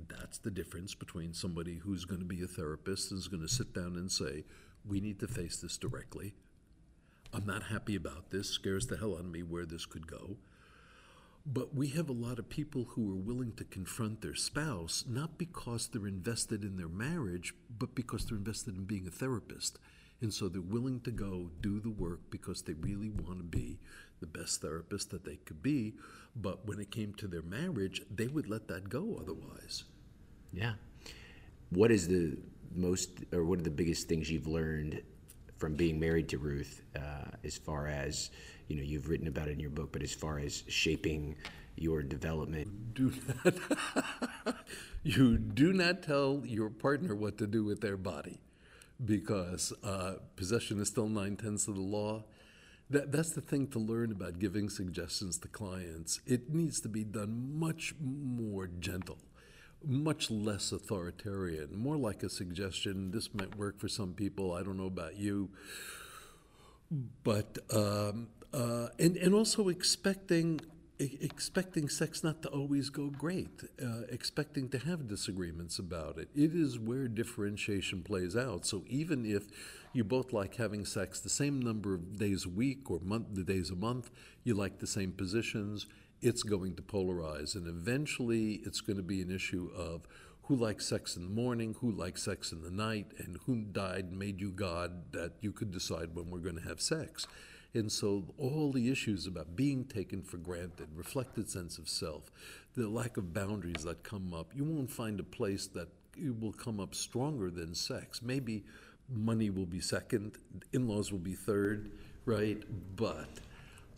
[0.08, 3.54] That's the difference between somebody who's going to be a therapist and is going to
[3.54, 4.46] sit down and say,
[4.88, 6.36] We need to face this directly.
[7.34, 10.38] I'm not happy about this, scares the hell out of me where this could go.
[11.46, 15.38] But we have a lot of people who are willing to confront their spouse, not
[15.38, 19.78] because they're invested in their marriage, but because they're invested in being a therapist.
[20.22, 23.80] And so they're willing to go do the work because they really want to be
[24.22, 25.94] the best therapist that they could be.
[26.36, 29.84] But when it came to their marriage, they would let that go otherwise.
[30.54, 30.74] Yeah.
[31.70, 32.38] what is the
[32.74, 35.02] most, or what are the biggest things you've learned
[35.58, 38.30] from being married to Ruth, uh, as far as
[38.68, 41.36] you know, you've written about it in your book, but as far as shaping
[41.76, 42.94] your development?
[42.94, 43.14] Do
[43.44, 44.56] not,
[45.04, 48.40] you do not tell your partner what to do with their body,
[49.04, 52.24] because uh, possession is still nine tenths of the law.
[52.90, 56.22] That, that's the thing to learn about giving suggestions to clients.
[56.26, 59.18] It needs to be done much more gentle,
[59.88, 63.12] much less authoritarian, more like a suggestion.
[63.12, 64.54] This might work for some people.
[64.54, 65.50] I don't know about you.
[67.24, 70.62] But, um, uh, and, and also expecting
[70.98, 76.30] expecting sex not to always go great, uh, expecting to have disagreements about it.
[76.34, 78.66] It is where differentiation plays out.
[78.66, 79.48] So even if
[79.92, 83.44] you both like having sex the same number of days a week or month, the
[83.44, 84.10] days a month,
[84.44, 85.86] you like the same positions,
[86.26, 87.56] it's going to polarize.
[87.56, 90.08] And eventually it's going to be an issue of
[90.44, 94.06] who likes sex in the morning, who likes sex in the night, and who died
[94.06, 97.28] and made you God that you could decide when we're going to have sex.
[97.76, 102.32] And so all the issues about being taken for granted, reflected sense of self,
[102.76, 106.54] the lack of boundaries that come up, you won't find a place that it will
[106.54, 108.22] come up stronger than sex.
[108.22, 108.64] Maybe
[109.10, 110.38] money will be second,
[110.74, 111.92] in-laws will be third,
[112.26, 112.64] right?
[112.96, 113.30] But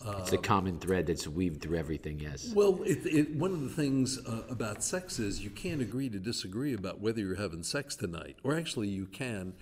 [0.06, 2.52] It's a common thread that's weaved through everything, yes.
[2.54, 6.20] well, it, it, one of the things uh, about sex is you can't agree to
[6.20, 9.54] disagree about whether you're having sex tonight, or actually you can.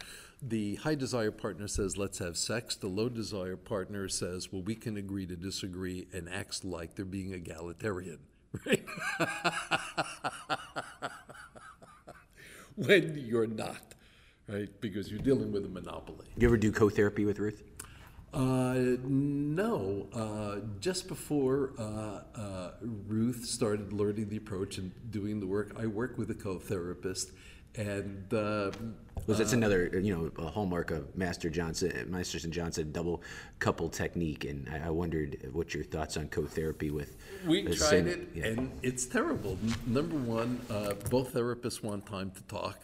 [0.42, 2.76] The high desire partner says, let's have sex.
[2.76, 7.06] The low desire partner says, well, we can agree to disagree and acts like they're
[7.06, 8.20] being egalitarian,
[8.66, 8.86] right?
[12.76, 13.96] when you're not,
[14.48, 14.70] right?
[14.82, 16.28] Because you're dealing with a monopoly.
[16.38, 17.64] You ever do co-therapy with Ruth?
[18.36, 20.08] Uh, no.
[20.14, 22.72] Uh, just before uh, uh,
[23.08, 27.32] Ruth started learning the approach and doing the work, I work with a co-therapist,
[27.76, 28.72] and uh,
[29.26, 33.24] Was that's another, you know, a hallmark of Master Johnson, Masters and Johnson double
[33.60, 37.16] couple technique, and I, I wondered what your thoughts on co-therapy with.
[37.46, 38.46] we tried same- it, yeah.
[38.48, 39.58] and it's terrible.
[39.88, 42.80] Number one, uh, both therapists want time to talk.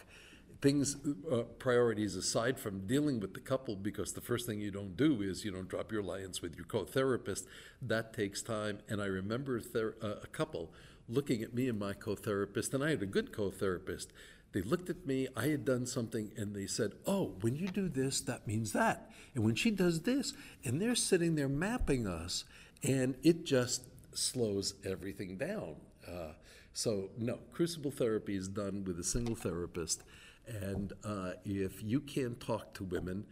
[0.62, 0.96] Things,
[1.30, 5.20] uh, priorities aside from dealing with the couple, because the first thing you don't do
[5.20, 7.46] is you don't drop your alliance with your co-therapist.
[7.82, 8.78] That takes time.
[8.88, 10.72] And I remember ther- uh, a couple
[11.08, 14.12] looking at me and my co-therapist, and I had a good co-therapist.
[14.52, 17.88] They looked at me, I had done something, and they said, Oh, when you do
[17.88, 19.10] this, that means that.
[19.34, 20.32] And when she does this,
[20.64, 22.44] and they're sitting there mapping us,
[22.82, 23.82] and it just
[24.14, 25.76] slows everything down.
[26.06, 26.34] Uh,
[26.74, 30.02] so, no, crucible therapy is done with a single therapist.
[30.46, 33.26] And uh, if you can't talk to women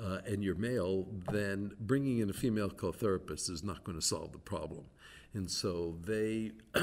[0.00, 4.04] uh, and you're male, then bringing in a female co therapist is not going to
[4.04, 4.84] solve the problem.
[5.34, 6.52] And so they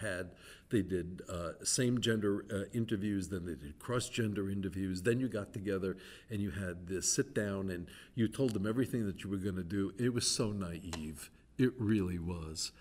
[0.00, 0.32] had,
[0.70, 5.02] they did uh, same gender uh, interviews, then they did cross gender interviews.
[5.02, 5.96] Then you got together
[6.28, 9.56] and you had this sit down and you told them everything that you were going
[9.56, 9.92] to do.
[9.96, 11.30] It was so naive.
[11.56, 12.72] It really was.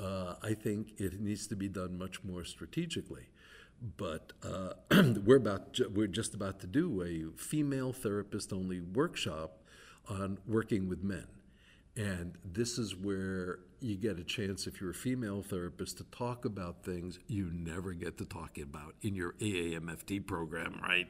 [0.00, 3.26] Uh, I think it needs to be done much more strategically.
[3.96, 4.74] But uh,
[5.24, 9.62] we're about we're just about to do a female therapist only workshop
[10.08, 11.26] on working with men.
[11.96, 16.44] And this is where you get a chance, if you're a female therapist, to talk
[16.44, 21.08] about things you never get to talk about in your AAMFT program, right?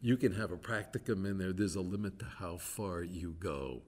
[0.00, 3.82] You can have a practicum in there, there's a limit to how far you go.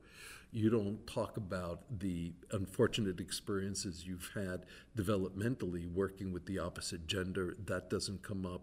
[0.50, 4.64] You don't talk about the unfortunate experiences you've had
[4.96, 7.56] developmentally working with the opposite gender.
[7.66, 8.62] That doesn't come up.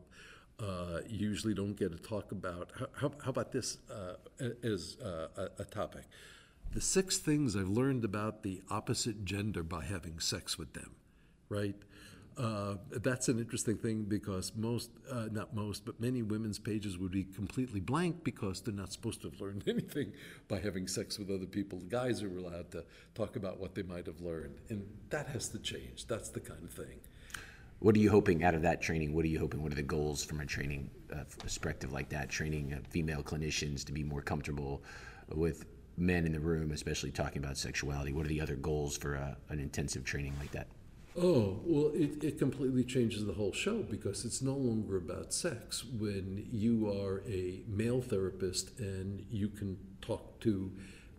[0.59, 2.71] Uh, you usually don't get to talk about.
[2.95, 6.03] How, how, about this uh, as uh, a topic?
[6.73, 10.95] The six things I've learned about the opposite gender by having sex with them,
[11.49, 11.75] right?
[12.37, 17.11] Uh, that's an interesting thing because most, uh, not most, but many women's pages would
[17.11, 20.11] be completely blank because they're not supposed to have learned anything
[20.49, 21.79] by having sex with other people.
[21.87, 25.59] Guys are allowed to talk about what they might have learned, and that has to
[25.59, 26.07] change.
[26.07, 26.99] That's the kind of thing.
[27.79, 29.13] What are you hoping out of that training?
[29.13, 29.61] What are you hoping?
[29.61, 32.29] What are the goals from a training uh, perspective like that?
[32.29, 34.83] Training uh, female clinicians to be more comfortable
[35.33, 35.65] with
[35.97, 38.11] men in the room, especially talking about sexuality.
[38.11, 40.67] What are the other goals for uh, an intensive training like that?
[41.17, 45.85] Oh, well, it, it completely changes the whole show because it's no longer about sex.
[45.85, 50.71] When you are a male therapist and you can talk to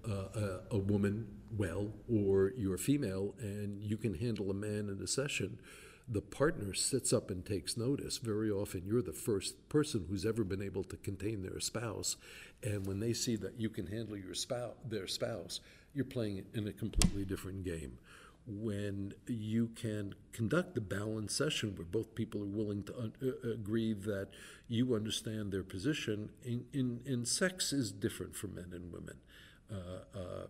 [0.07, 5.01] uh, a, a woman well, or you're female and you can handle a man in
[5.03, 5.59] a session,
[6.07, 8.19] the partner sits up and takes notice.
[8.19, 12.17] Very often, you're the first person who's ever been able to contain their spouse.
[12.63, 15.61] And when they see that you can handle your spouse, their spouse,
[15.95, 17.99] you're playing in a completely different game.
[18.47, 23.51] When you can conduct a balanced session where both people are willing to un- uh,
[23.51, 24.29] agree that
[24.69, 29.17] you understand their position, in, in, in sex is different for men and women.
[29.71, 30.47] Uh, uh,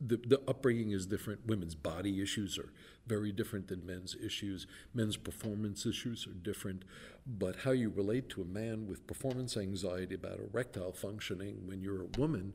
[0.00, 1.46] the, the upbringing is different.
[1.46, 2.72] Women's body issues are
[3.06, 4.66] very different than men's issues.
[4.94, 6.84] Men's performance issues are different.
[7.26, 12.02] But how you relate to a man with performance anxiety about erectile functioning when you're
[12.02, 12.52] a woman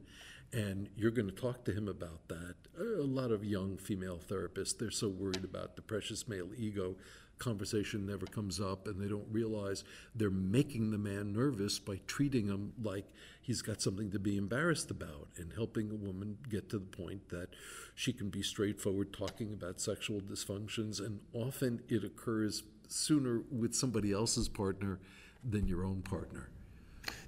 [0.53, 2.55] and you're going to talk to him about that.
[2.79, 6.95] A lot of young female therapists, they're so worried about the precious male ego
[7.39, 9.83] conversation never comes up and they don't realize
[10.15, 13.05] they're making the man nervous by treating him like
[13.41, 17.29] he's got something to be embarrassed about and helping a woman get to the point
[17.29, 17.49] that
[17.95, 24.13] she can be straightforward talking about sexual dysfunctions and often it occurs sooner with somebody
[24.13, 24.99] else's partner
[25.43, 26.49] than your own partner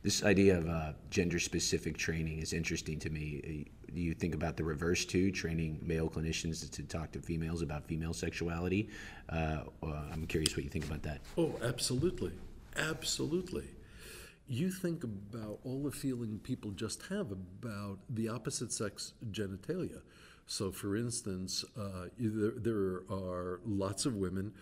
[0.04, 3.66] this idea of uh, gender specific training is interesting to me.
[3.68, 7.62] Uh, do you think about the reverse too, training male clinicians to talk to females
[7.62, 8.90] about female sexuality?
[9.30, 11.22] Uh, I'm curious what you think about that.
[11.38, 12.34] Oh, absolutely.
[12.76, 13.66] Absolutely.
[14.48, 20.02] You think about all the feeling people just have about the opposite sex genitalia.
[20.46, 24.54] So, for instance, uh, there, there are lots of women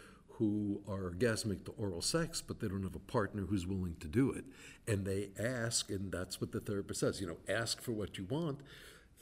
[0.43, 4.07] who are orgasmic to oral sex, but they don't have a partner who's willing to
[4.07, 4.43] do it.
[4.87, 8.25] And they ask, and that's what the therapist says, you know, ask for what you
[8.25, 8.59] want.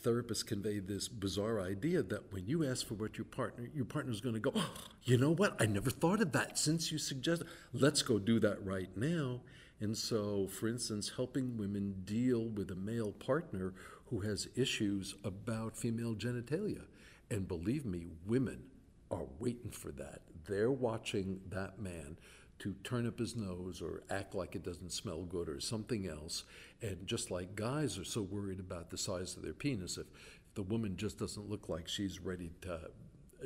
[0.03, 4.19] Therapists convey this bizarre idea that when you ask for what your partner, your partner's
[4.19, 5.55] going to go, oh, you know what?
[5.61, 7.47] I never thought of that since you suggested.
[7.72, 9.41] Let's go do that right now.
[9.80, 13.76] And so, for instance, helping women deal with a male partner
[14.07, 16.86] who has issues about female genitalia.
[17.30, 18.63] And believe me, women
[19.11, 20.22] are waiting for that.
[20.48, 22.18] They're watching that man
[22.60, 26.44] to turn up his nose or act like it doesn't smell good or something else.
[26.82, 30.06] And just like guys are so worried about the size of their penis, if
[30.54, 32.92] the woman just doesn't look like she's ready to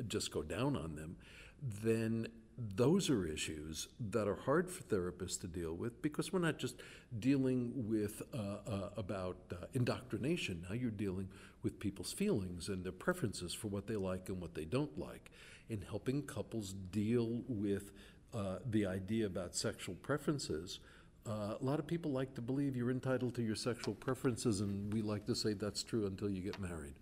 [0.06, 1.16] just go down on them,
[1.62, 2.28] then
[2.58, 6.80] those are issues that are hard for therapists to deal with because we're not just
[7.18, 10.64] dealing with uh, uh, about uh, indoctrination.
[10.68, 11.28] Now you're dealing
[11.62, 15.30] with people's feelings and their preferences for what they like and what they don't like
[15.68, 17.92] in helping couples deal with
[18.34, 20.80] uh, the idea about sexual preferences.
[21.28, 24.92] Uh, a lot of people like to believe you're entitled to your sexual preferences, and
[24.92, 26.94] we like to say that's true until you get married.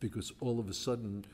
[0.00, 1.24] Because all of a sudden,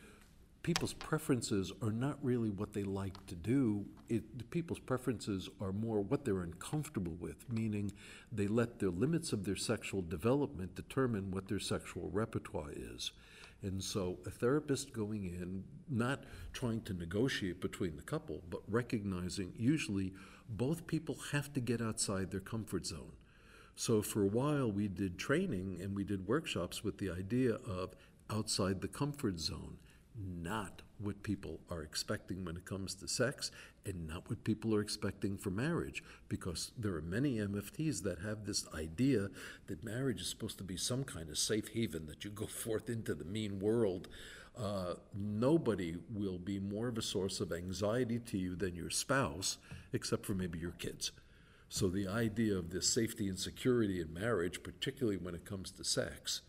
[0.62, 3.84] people's preferences are not really what they like to do.
[4.08, 7.92] It, people's preferences are more what they're uncomfortable with, meaning
[8.32, 13.12] they let the limits of their sexual development determine what their sexual repertoire is.
[13.62, 19.52] And so a therapist going in, not trying to negotiate between the couple, but recognizing
[19.56, 20.12] usually
[20.48, 23.12] both people have to get outside their comfort zone.
[23.74, 27.94] So for a while we did training and we did workshops with the idea of
[28.30, 29.78] outside the comfort zone,
[30.18, 33.50] not what people are expecting when it comes to sex
[33.84, 38.44] and not what people are expecting for marriage because there are many MFTs that have
[38.44, 39.28] this idea
[39.66, 42.88] that marriage is supposed to be some kind of safe haven that you go forth
[42.88, 44.08] into the mean world.
[44.58, 49.58] Uh, nobody will be more of a source of anxiety to you than your spouse,
[49.92, 51.12] except for maybe your kids.
[51.68, 55.84] So the idea of this safety and security in marriage, particularly when it comes to
[55.84, 56.40] sex,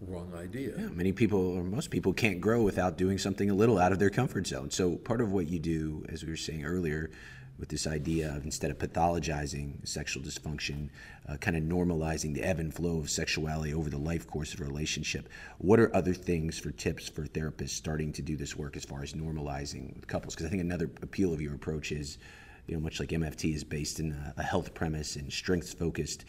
[0.00, 0.72] wrong idea.
[0.78, 3.98] Yeah, many people, or most people, can't grow without doing something a little out of
[3.98, 4.70] their comfort zone.
[4.70, 7.10] So, part of what you do, as we were saying earlier,
[7.58, 10.90] with this idea of instead of pathologizing sexual dysfunction,
[11.28, 14.60] uh, kind of normalizing the ebb and flow of sexuality over the life course of
[14.60, 15.28] a relationship.
[15.58, 19.02] What are other things for tips for therapists starting to do this work as far
[19.02, 20.34] as normalizing couples?
[20.34, 22.18] Because I think another appeal of your approach is,
[22.66, 26.24] you know, much like MFT is based in a, a health premise and strengths focused.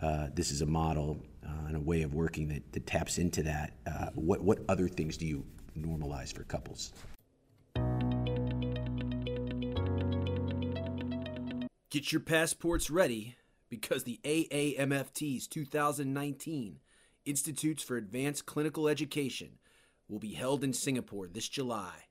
[0.00, 3.42] Uh, this is a model uh, and a way of working that, that taps into
[3.42, 3.72] that.
[3.86, 5.44] Uh, what, what other things do you
[5.78, 6.92] normalize for couples?
[11.90, 13.36] Get your passports ready
[13.68, 16.80] because the AAMFT's 2019
[17.24, 19.58] Institutes for Advanced Clinical Education
[20.08, 22.06] will be held in Singapore this July.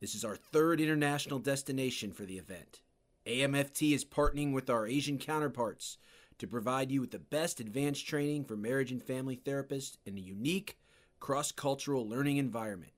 [0.00, 2.80] This is our third international destination for the event.
[3.26, 5.98] AMFT is partnering with our Asian counterparts
[6.38, 10.20] to provide you with the best advanced training for marriage and family therapists in a
[10.20, 10.78] unique
[11.20, 12.92] cross cultural learning environment.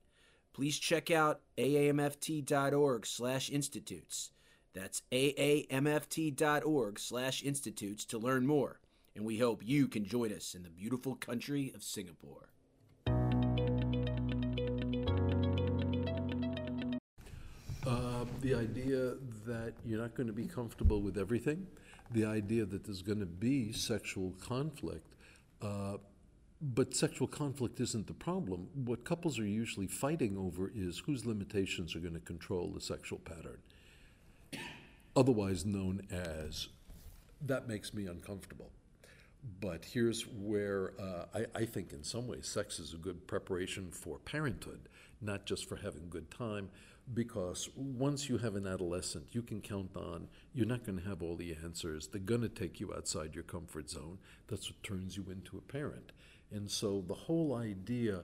[0.53, 4.31] Please check out aamft.org slash institutes.
[4.73, 8.79] That's aamft.org slash institutes to learn more,
[9.15, 12.49] and we hope you can join us in the beautiful country of Singapore.
[18.41, 19.13] The idea
[19.45, 21.65] that you're not going to be comfortable with everything
[22.11, 25.13] the idea that there's going to be sexual conflict,
[25.61, 25.97] uh,
[26.61, 28.67] but sexual conflict isn't the problem.
[28.73, 33.19] What couples are usually fighting over is whose limitations are going to control the sexual
[33.19, 33.59] pattern,
[35.15, 36.69] otherwise known as
[37.41, 38.71] that makes me uncomfortable.
[39.61, 43.89] But here's where uh, I, I think, in some ways, sex is a good preparation
[43.89, 44.89] for parenthood,
[45.21, 46.69] not just for having good time,
[47.13, 51.21] because once you have an adolescent, you can count on you're not going to have
[51.21, 52.07] all the answers.
[52.07, 54.19] They're going to take you outside your comfort zone.
[54.47, 56.11] That's what turns you into a parent.
[56.51, 58.23] And so the whole idea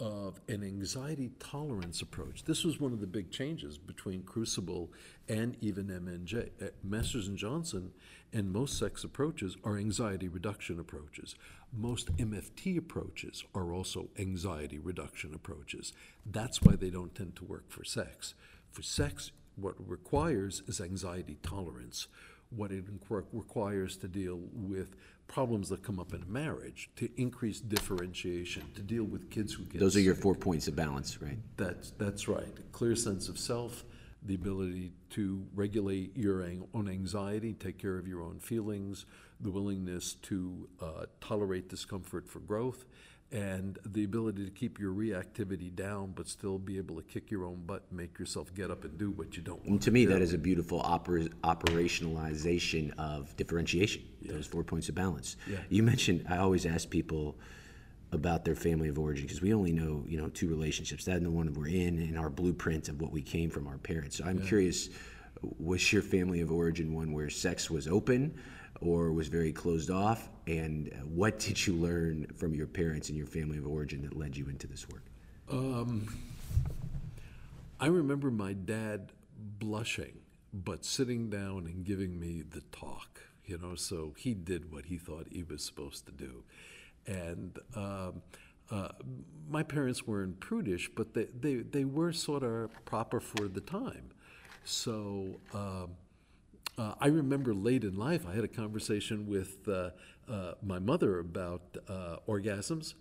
[0.00, 2.44] of an anxiety tolerance approach.
[2.44, 4.90] This was one of the big changes between Crucible
[5.28, 6.50] and even MNJ.
[6.60, 7.92] Uh, Masters and Johnson
[8.32, 11.36] and most sex approaches are anxiety reduction approaches.
[11.76, 15.92] Most MFT approaches are also anxiety reduction approaches.
[16.24, 18.34] That's why they don't tend to work for sex.
[18.70, 22.06] For sex, what it requires is anxiety tolerance.
[22.50, 22.84] What it
[23.32, 24.94] requires to deal with
[25.26, 29.64] problems that come up in a marriage, to increase differentiation, to deal with kids who
[29.64, 30.22] get Those are your sick.
[30.22, 31.38] four points of balance, right?
[31.56, 32.46] That's, that's right.
[32.58, 33.84] A clear sense of self,
[34.22, 39.06] the ability to regulate your own anxiety, take care of your own feelings,
[39.44, 42.86] the willingness to uh, tolerate discomfort for growth,
[43.30, 47.44] and the ability to keep your reactivity down but still be able to kick your
[47.44, 49.90] own butt and make yourself get up and do what you don't want And to
[49.90, 55.36] me, that is a beautiful oper- operationalization of differentiation, those four points of balance.
[55.48, 55.56] Yeah.
[55.68, 57.36] You mentioned, I always ask people
[58.12, 61.26] about their family of origin because we only know, you know, two relationships, that and
[61.26, 64.18] the one we're in, and our blueprint of what we came from our parents.
[64.18, 64.90] So I'm curious,
[65.58, 68.38] was your family of origin one where sex was open
[68.80, 70.28] or was very closed off?
[70.46, 74.16] And uh, what did you learn from your parents and your family of origin that
[74.16, 75.04] led you into this work?
[75.50, 76.08] Um,
[77.80, 79.12] I remember my dad
[79.58, 80.18] blushing,
[80.52, 84.96] but sitting down and giving me the talk, you know, so he did what he
[84.96, 86.44] thought he was supposed to do.
[87.06, 88.22] And um,
[88.70, 88.88] uh,
[89.50, 94.10] my parents weren't prudish, but they, they, they were sort of proper for the time.
[94.64, 95.90] So um,
[96.78, 99.90] uh, I remember late in life, I had a conversation with uh,
[100.28, 102.94] uh, my mother about uh, orgasms.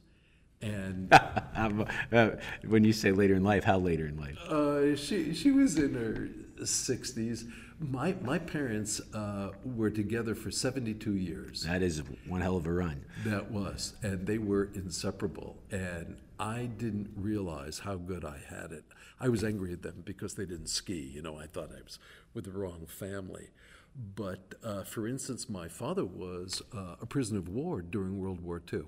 [0.61, 2.29] And uh,
[2.65, 4.37] when you say later in life, how later in life?
[4.47, 7.45] Uh, she she was in her sixties.
[7.79, 11.63] My my parents uh, were together for seventy two years.
[11.63, 13.03] That is one hell of a run.
[13.25, 15.57] That was, and they were inseparable.
[15.69, 18.85] And I didn't realize how good I had it.
[19.19, 21.11] I was angry at them because they didn't ski.
[21.13, 21.99] You know, I thought I was
[22.33, 23.49] with the wrong family.
[23.95, 28.61] But uh, for instance, my father was uh, a prisoner of war during World War
[28.71, 28.83] II.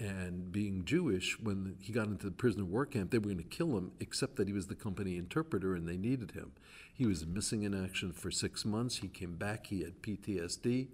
[0.00, 3.38] And being Jewish, when he got into the prisoner of war camp, they were going
[3.38, 6.52] to kill him, except that he was the company interpreter and they needed him.
[6.94, 8.98] He was missing in action for six months.
[8.98, 10.88] He came back, he had PTSD.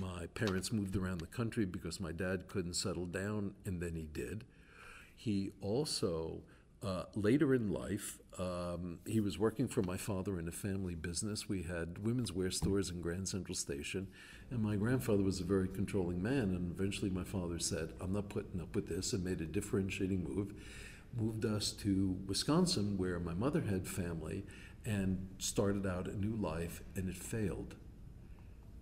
[0.00, 4.06] My parents moved around the country because my dad couldn't settle down, and then he
[4.12, 4.44] did.
[5.14, 6.40] He also,
[6.82, 11.48] uh, later in life, um, he was working for my father in a family business.
[11.48, 14.06] We had women's wear stores in Grand Central Station,
[14.50, 16.54] and my grandfather was a very controlling man.
[16.54, 20.22] And eventually, my father said, "I'm not putting up with this," and made a differentiating
[20.22, 20.54] move.
[21.16, 24.44] Moved us to Wisconsin, where my mother had family,
[24.84, 27.74] and started out a new life, and it failed.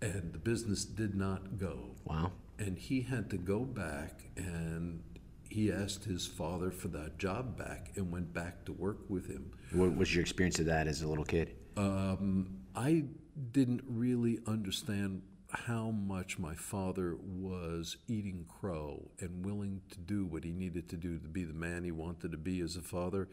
[0.02, 2.32] And the business did not go Wow.
[2.58, 5.02] and he had to go back and
[5.56, 9.50] he asked his father for that job back and went back to work with him.
[9.72, 11.56] What was your experience of that as a little kid?
[11.78, 13.04] Um, I
[13.52, 20.44] didn't really understand how much my father was eating crow and willing to do what
[20.44, 23.26] he needed to do to be the man he wanted to be as a father.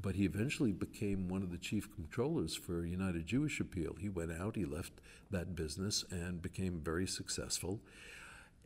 [0.00, 3.94] But he eventually became one of the chief controllers for United Jewish Appeal.
[4.00, 7.82] He went out, he left that business, and became very successful.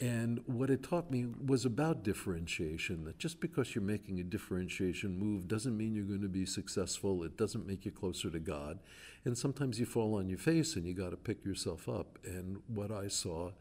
[0.00, 5.16] And what it taught me was about differentiation that just because you're making a differentiation
[5.16, 7.22] move doesn't mean you're going to be successful.
[7.22, 8.80] It doesn't make you closer to God.
[9.24, 12.18] And sometimes you fall on your face and you got to pick yourself up.
[12.24, 13.52] And what I saw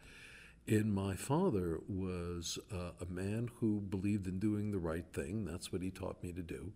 [0.67, 5.45] in my father was uh, a man who believed in doing the right thing.
[5.45, 6.71] That's what he taught me to do.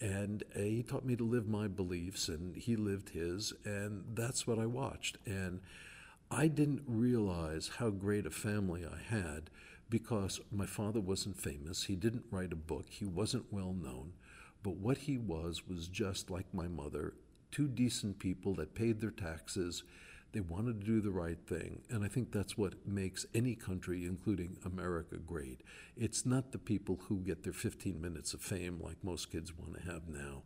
[0.00, 4.46] And uh, he taught me to live my beliefs, and he lived his, and that's
[4.46, 5.18] what I watched.
[5.26, 5.60] And
[6.30, 9.48] I didn't realize how great a family I had
[9.88, 11.84] because my father wasn't famous.
[11.84, 12.86] He didn't write a book.
[12.90, 14.12] He wasn't well known.
[14.62, 17.14] But what he was was just like my mother
[17.50, 19.82] two decent people that paid their taxes.
[20.32, 21.80] They wanted to do the right thing.
[21.88, 25.62] And I think that's what makes any country, including America, great.
[25.96, 29.74] It's not the people who get their 15 minutes of fame like most kids want
[29.78, 30.42] to have now.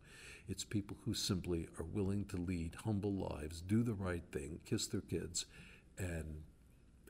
[0.47, 4.87] It's people who simply are willing to lead humble lives, do the right thing, kiss
[4.87, 5.45] their kids,
[5.97, 6.41] and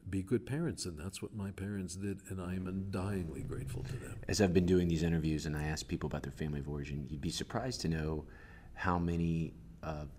[0.09, 0.85] be good parents.
[0.85, 4.17] And that's what my parents did, and I am undyingly grateful to them.
[4.27, 7.07] As I've been doing these interviews and I ask people about their family of origin,
[7.09, 8.25] you'd be surprised to know
[8.73, 10.09] how many of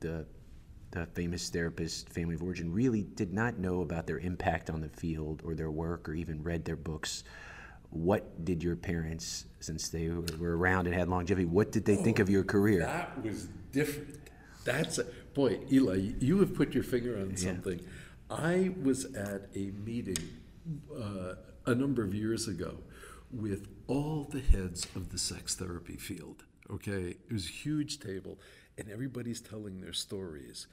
[0.00, 0.26] the
[0.92, 4.88] the famous therapist family of origin really did not know about their impact on the
[4.90, 7.24] field or their work or even read their books.
[7.90, 12.18] What did your parents, since they were around and had longevity, what did they think
[12.18, 12.82] of your career?
[12.82, 14.18] Oh, that was different.
[14.64, 15.04] That's a,
[15.34, 16.12] boy, Eli.
[16.18, 17.80] You have put your finger on something.
[18.32, 20.16] I was at a meeting
[20.96, 21.34] uh,
[21.66, 22.78] a number of years ago
[23.30, 26.44] with all the heads of the sex therapy field.
[26.70, 28.38] Okay, it was a huge table,
[28.78, 30.66] and everybody's telling their stories.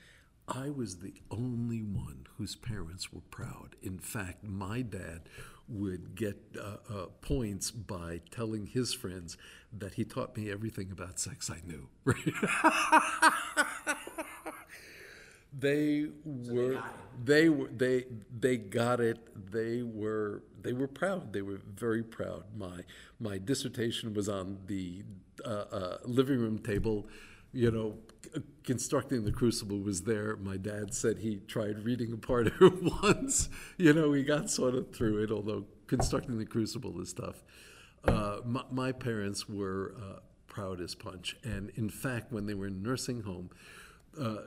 [0.47, 3.75] I was the only one whose parents were proud.
[3.83, 5.23] In fact, my dad
[5.67, 9.37] would get uh, uh, points by telling his friends
[9.77, 11.89] that he taught me everything about sex I knew.
[15.57, 16.81] they were
[17.23, 18.05] they were they
[18.37, 19.51] they got it.
[19.51, 21.33] They were they were proud.
[21.33, 22.43] They were very proud.
[22.55, 22.83] My
[23.19, 25.03] my dissertation was on the
[25.43, 27.07] uh, uh, living room table
[27.51, 27.97] you know
[28.63, 30.35] constructing the crucible was there.
[30.37, 32.73] My dad said he tried reading a part of it
[33.03, 37.43] once you know he got sort of through it although constructing the crucible is tough.
[38.03, 41.35] Uh, my, my, parents were uh, proud as punch.
[41.43, 43.49] And in fact when they were in nursing home
[44.17, 44.37] uh,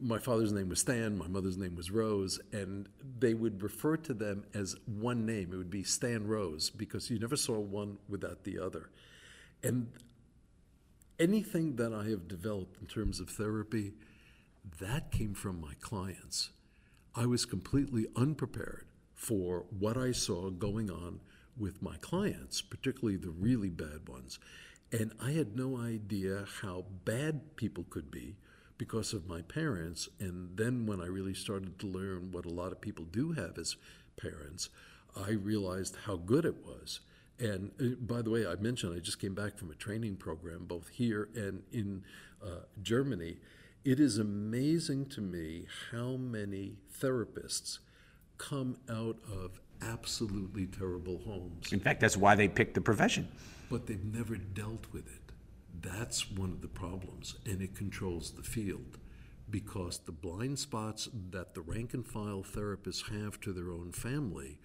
[0.00, 4.14] my father's name was Stan, my mother's name was Rose, and they would refer to
[4.14, 5.50] them as one name.
[5.52, 8.90] It would be Stan Rose because you never saw one without the other.
[9.62, 9.88] And
[11.18, 13.92] anything that I have developed in terms of therapy,
[14.80, 16.50] that came from my clients.
[17.14, 21.20] I was completely unprepared for what I saw going on
[21.58, 24.38] with my clients, particularly the really bad ones.
[24.92, 28.36] And I had no idea how bad people could be
[28.80, 30.08] because of my parents.
[30.20, 33.58] And then when I really started to learn what a lot of people do have
[33.58, 33.76] as
[34.16, 34.70] parents,
[35.14, 37.00] I realized how good it was.
[37.38, 40.64] And uh, by the way, I mentioned I just came back from a training program
[40.64, 42.04] both here and in
[42.42, 43.36] uh, Germany.
[43.84, 47.80] It is amazing to me how many therapists
[48.38, 51.70] come out of absolutely terrible homes.
[51.70, 53.28] In fact, that's why they picked the profession.
[53.68, 55.19] But they've never dealt with it.
[55.78, 58.98] That's one of the problems, and it controls the field
[59.50, 64.58] because the blind spots that the rank and file therapists have to their own family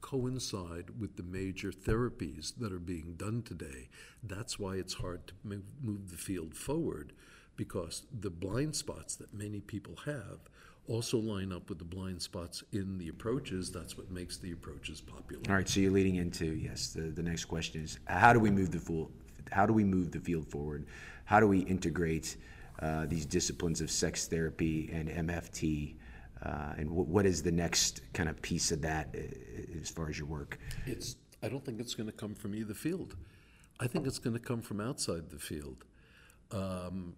[0.00, 3.88] coincide with the major therapies that are being done today.
[4.22, 7.12] That's why it's hard to move, the field forward
[7.56, 10.40] because the blind spots that many people have
[10.88, 13.70] also line up with the blind spots in the approaches.
[13.70, 15.42] That's what makes the approaches popular.
[15.48, 16.88] All right, so you're leading into yes.
[16.88, 19.12] The, the next question is how do we move the full
[19.52, 20.86] how do we move the field forward?
[21.24, 22.36] How do we integrate
[22.80, 25.94] uh, these disciplines of sex therapy and MFT?
[26.44, 30.08] Uh, and w- what is the next kind of piece of that uh, as far
[30.08, 30.58] as your work?
[30.86, 31.16] It's.
[31.44, 33.16] I don't think it's going to come from either field.
[33.80, 35.84] I think it's going to come from outside the field.
[36.52, 37.14] Um,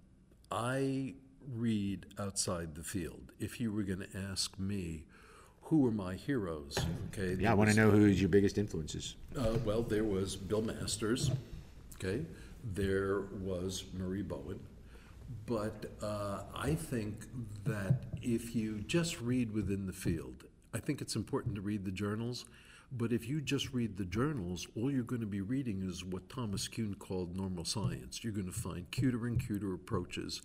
[0.50, 1.14] I
[1.52, 3.32] read outside the field.
[3.38, 5.04] If you were going to ask me,
[5.62, 6.78] who are my heroes?
[7.08, 7.36] Okay.
[7.38, 9.16] Yeah, I want to know who is your biggest influences.
[9.38, 11.30] Uh, well, there was Bill Masters.
[11.96, 12.24] Okay,
[12.72, 14.60] there was Murray Bowen.
[15.46, 17.24] But uh, I think
[17.64, 21.90] that if you just read within the field, I think it's important to read the
[21.90, 22.44] journals.
[22.92, 26.28] But if you just read the journals, all you're going to be reading is what
[26.28, 28.22] Thomas Kuhn called normal science.
[28.22, 30.42] You're going to find cuter and cuter approaches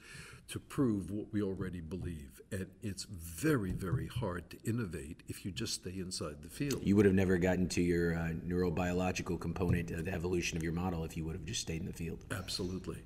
[0.50, 2.42] to prove what we already believe.
[2.52, 6.82] And it's very, very hard to innovate if you just stay inside the field.
[6.84, 10.74] You would have never gotten to your uh, neurobiological component of the evolution of your
[10.74, 12.26] model if you would have just stayed in the field.
[12.32, 12.98] Absolutely.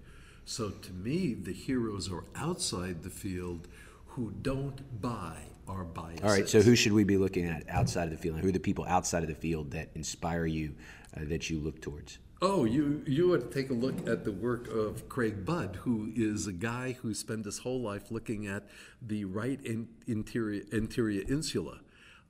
[0.45, 3.67] So to me, the heroes are outside the field
[4.07, 5.37] who don't buy
[5.67, 6.23] our biases.
[6.23, 8.39] All right, so who should we be looking at outside of the field?
[8.39, 10.75] Who are the people outside of the field that inspire you,
[11.15, 12.19] uh, that you look towards?
[12.45, 16.45] Oh, you you to take a look at the work of Craig Budd, who is
[16.45, 18.67] a guy who spent his whole life looking at
[19.01, 21.79] the right in, interior anterior insula.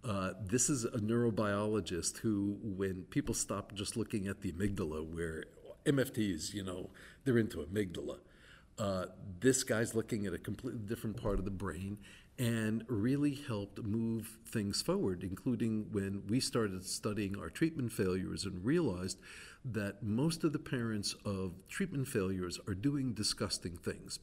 [0.07, 5.45] Uh, this is a neurobiologist who, when people stop just looking at the amygdala, where
[5.87, 6.91] MFTs, you know,
[7.25, 8.19] they're into amygdala.
[8.77, 9.05] Uh,
[9.39, 11.97] this guy's looking at a completely different part of the brain
[12.39, 18.63] and really helped move things forward, including when we started studying our treatment failures and
[18.65, 19.19] realized
[19.65, 24.19] that most of the parents of treatment failures are doing disgusting things.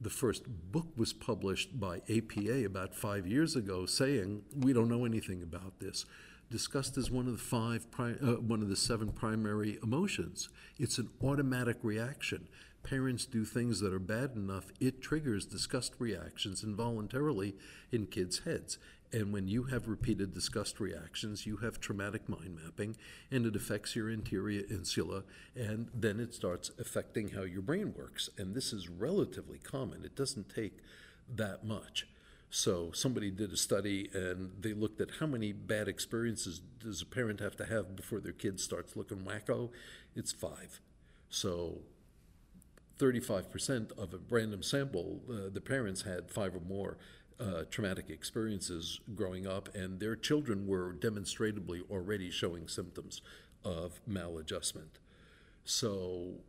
[0.00, 5.04] The first book was published by APA about five years ago saying, we don't know
[5.04, 6.04] anything about this.
[6.50, 10.50] Disgust is one of the five, uh, one of the seven primary emotions.
[10.78, 12.48] It's an automatic reaction.
[12.82, 17.56] Parents do things that are bad enough, it triggers disgust reactions involuntarily
[17.90, 18.78] in kids' heads.
[19.14, 22.96] And when you have repeated disgust reactions, you have traumatic mind mapping,
[23.30, 25.22] and it affects your anterior insula,
[25.54, 28.28] and then it starts affecting how your brain works.
[28.36, 30.04] And this is relatively common.
[30.04, 30.78] It doesn't take
[31.32, 32.08] that much.
[32.50, 37.06] So somebody did a study and they looked at how many bad experiences does a
[37.06, 39.70] parent have to have before their kid starts looking wacko.
[40.16, 40.80] It's five.
[41.28, 41.82] So
[42.98, 46.96] 35% of a random sample, uh, the parents had five or more
[47.40, 53.22] uh, traumatic experiences growing up, and their children were demonstrably already showing symptoms
[53.64, 55.00] of maladjustment.
[55.64, 56.40] So,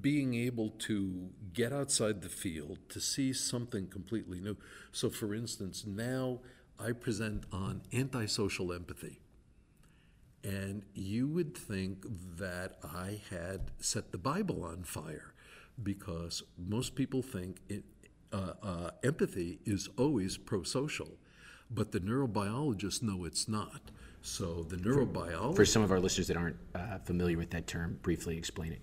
[0.00, 4.56] being able to get outside the field to see something completely new.
[4.92, 6.40] So, for instance, now
[6.78, 9.20] I present on antisocial empathy.
[10.44, 12.04] And you would think
[12.38, 15.34] that I had set the Bible on fire
[15.82, 17.84] because most people think it,
[18.32, 21.10] uh, uh, empathy is always pro social,
[21.70, 23.90] but the neurobiologists know it's not.
[24.20, 25.56] So the neurobiologist.
[25.56, 28.80] For some of our listeners that aren't uh, familiar with that term, briefly explain it.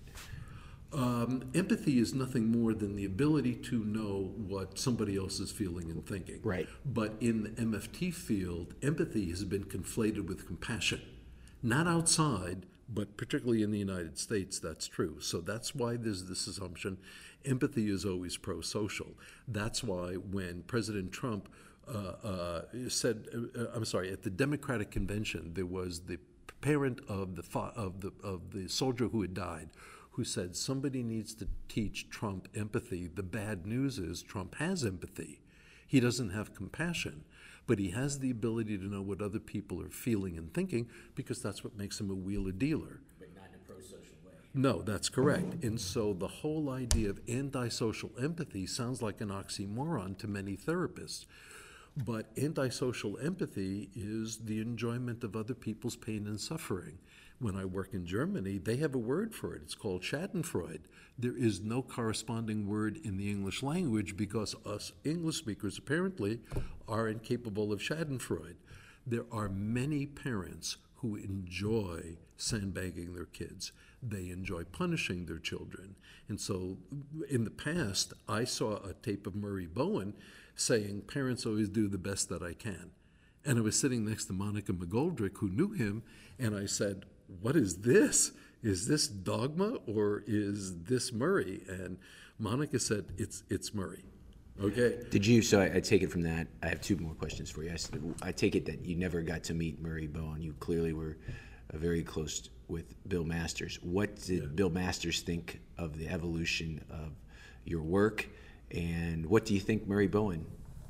[0.92, 5.90] Um, empathy is nothing more than the ability to know what somebody else is feeling
[5.90, 6.40] and thinking.
[6.42, 6.68] Right.
[6.84, 11.02] But in the MFT field, empathy has been conflated with compassion.
[11.62, 15.20] Not outside, but particularly in the United States, that's true.
[15.20, 16.98] So that's why there's this assumption
[17.44, 19.14] empathy is always pro social.
[19.46, 21.48] That's why when President Trump
[21.88, 23.26] uh, uh, said,
[23.56, 26.18] uh, I'm sorry, at the Democratic convention, there was the
[26.60, 27.44] parent of the,
[27.76, 29.70] of, the, of the soldier who had died
[30.16, 33.06] who said somebody needs to teach Trump empathy.
[33.06, 35.42] The bad news is Trump has empathy.
[35.86, 37.24] He doesn't have compassion,
[37.66, 41.42] but he has the ability to know what other people are feeling and thinking because
[41.42, 43.00] that's what makes him a wheeler dealer.
[43.18, 44.32] But not in a pro social way.
[44.56, 45.62] No, that's correct.
[45.64, 51.26] And so the whole idea of antisocial empathy sounds like an oxymoron to many therapists.
[51.94, 56.96] But antisocial empathy is the enjoyment of other people's pain and suffering.
[57.38, 59.60] When I work in Germany, they have a word for it.
[59.62, 60.84] It's called Schadenfreude.
[61.18, 66.40] There is no corresponding word in the English language because us English speakers apparently
[66.88, 68.56] are incapable of Schadenfreude.
[69.06, 73.72] There are many parents who enjoy sandbagging their kids.
[74.08, 75.96] They enjoy punishing their children.
[76.28, 76.78] And so
[77.28, 80.14] in the past, I saw a tape of Murray Bowen
[80.54, 82.90] saying, Parents always do the best that I can.
[83.44, 86.02] And I was sitting next to Monica McGoldrick, who knew him,
[86.38, 87.04] and I said,
[87.40, 88.32] What is this?
[88.62, 91.62] Is this dogma or is this Murray?
[91.68, 91.98] And
[92.38, 94.04] Monica said, It's, it's Murray.
[94.62, 94.98] Okay.
[95.10, 95.42] Did you?
[95.42, 96.46] So I, I, take it from that.
[96.62, 97.70] I have two more questions for you.
[97.70, 100.40] I, I, take it that you never got to meet Murray Bowen.
[100.40, 101.18] You clearly were
[101.70, 103.78] a very close with Bill Masters.
[103.82, 104.48] What did yeah.
[104.54, 107.12] Bill Masters think of the evolution of
[107.64, 108.28] your work,
[108.70, 110.46] and what do you think Murray Bowen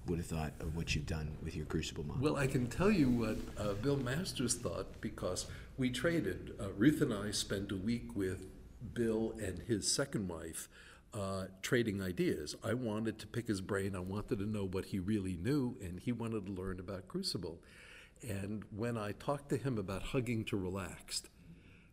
[0.06, 2.22] would have thought of what you've done with your Crucible model?
[2.22, 5.46] Well, I can tell you what uh, Bill Masters thought because
[5.76, 6.54] we traded.
[6.60, 8.46] Uh, Ruth and I spent a week with
[8.94, 10.68] Bill and his second wife
[11.12, 12.54] uh, trading ideas.
[12.62, 13.96] I wanted to pick his brain.
[13.96, 17.60] I wanted to know what he really knew, and he wanted to learn about Crucible.
[18.26, 21.28] And when I talked to him about hugging to relaxed,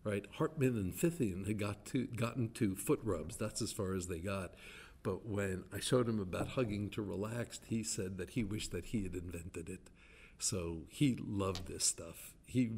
[0.03, 3.37] right, Hartman and Fithian had got to, gotten to foot rubs.
[3.37, 4.53] That's as far as they got.
[5.01, 8.87] But when I showed him about hugging to relaxed, he said that he wished that
[8.87, 9.89] he had invented it.
[10.39, 12.33] So he loved this stuff.
[12.45, 12.71] He,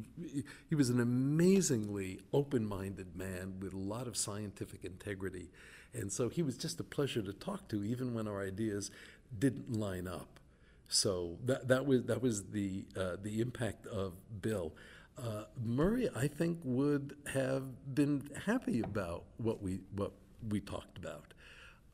[0.68, 5.50] he was an amazingly open minded man with a lot of scientific integrity.
[5.92, 8.90] And so he was just a pleasure to talk to, even when our ideas
[9.36, 10.40] didn't line up.
[10.88, 14.72] So that, that was, that was the, uh, the impact of Bill.
[15.18, 20.12] Uh, Murray, I think, would have been happy about what we, what
[20.48, 21.32] we talked about.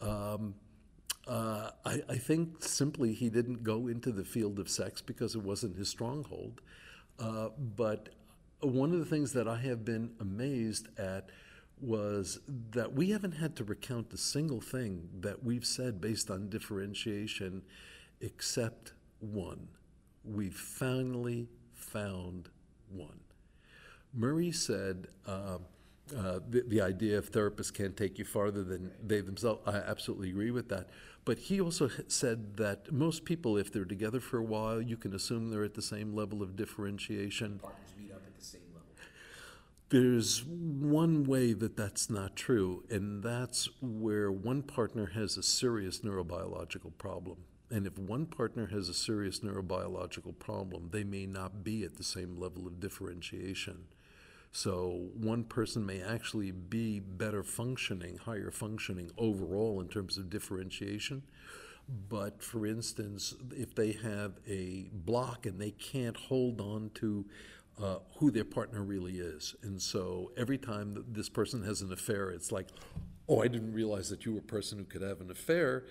[0.01, 0.55] Um,
[1.29, 5.43] uh, I, I, think simply he didn't go into the field of sex because it
[5.43, 6.61] wasn't his stronghold.
[7.21, 8.09] Uh, but
[8.61, 11.31] one of the things that I have been amazed at
[11.81, 16.49] was that we haven't had to recount a single thing that we've said based on
[16.49, 17.63] differentiation
[18.21, 19.69] except one.
[20.25, 22.49] We've finally found
[22.93, 23.21] one.
[24.15, 25.59] Murray said, uh,
[26.17, 30.31] uh, the, the idea of therapists can't take you farther than they themselves, I absolutely
[30.31, 30.89] agree with that.
[31.25, 35.15] But he also said that most people, if they're together for a while, you can
[35.15, 37.61] assume they're at the same level of differentiation.
[37.63, 38.89] Partners meet up at the same level.
[39.89, 46.01] There's one way that that's not true, and that's where one partner has a serious
[46.01, 47.37] neurobiological problem.
[47.73, 52.05] And if one partner has a serious neurobiological problem, they may not be at the
[52.05, 53.87] same level of differentiation.
[54.53, 61.23] So one person may actually be better functioning, higher functioning overall in terms of differentiation.
[62.11, 67.25] But for instance, if they have a block and they can't hold on to
[67.83, 72.29] uh, who their partner really is, and so every time this person has an affair,
[72.29, 72.69] it's like,
[73.31, 75.85] oh, I didn't realize that you were a person who could have an affair.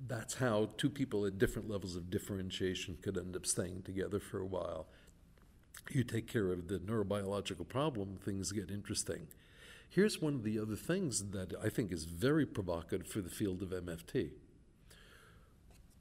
[0.00, 4.38] That's how two people at different levels of differentiation could end up staying together for
[4.38, 4.86] a while.
[5.90, 9.28] You take care of the neurobiological problem, things get interesting.
[9.88, 13.62] Here's one of the other things that I think is very provocative for the field
[13.62, 14.30] of MFT.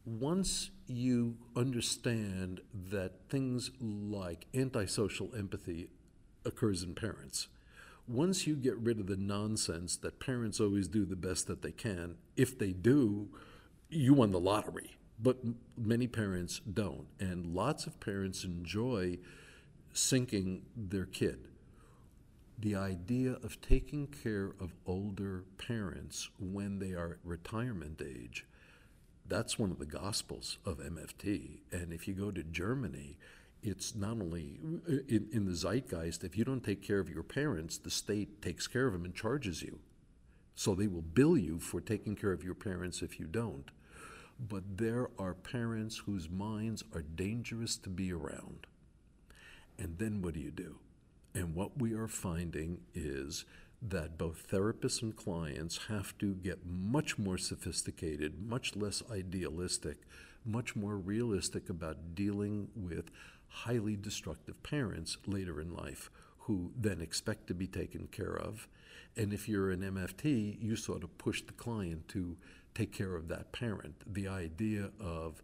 [0.05, 5.89] Once you understand that things like antisocial empathy
[6.45, 7.47] occurs in parents,
[8.07, 11.71] once you get rid of the nonsense that parents always do the best that they
[11.71, 13.29] can, if they do,
[13.89, 14.97] you won the lottery.
[15.19, 15.37] But
[15.77, 17.07] many parents don't.
[17.19, 19.17] And lots of parents enjoy
[19.93, 21.47] sinking their kid.
[22.59, 28.45] The idea of taking care of older parents when they are at retirement age,
[29.27, 31.59] that's one of the gospels of MFT.
[31.71, 33.17] And if you go to Germany,
[33.61, 37.23] it's not only uh, in, in the zeitgeist, if you don't take care of your
[37.23, 39.79] parents, the state takes care of them and charges you.
[40.55, 43.69] So they will bill you for taking care of your parents if you don't.
[44.39, 48.67] But there are parents whose minds are dangerous to be around.
[49.79, 50.77] And then what do you do?
[51.33, 53.45] And what we are finding is
[53.81, 59.97] that both therapists and clients have to get much more sophisticated, much less idealistic,
[60.43, 63.11] much more realistic about dealing with
[63.49, 66.09] highly destructive parents later in life
[66.39, 68.67] who then expect to be taken care of.
[69.15, 72.37] And if you're an MFT, you sort of push the client to
[72.77, 73.95] take care of that parent.
[74.05, 75.41] The idea of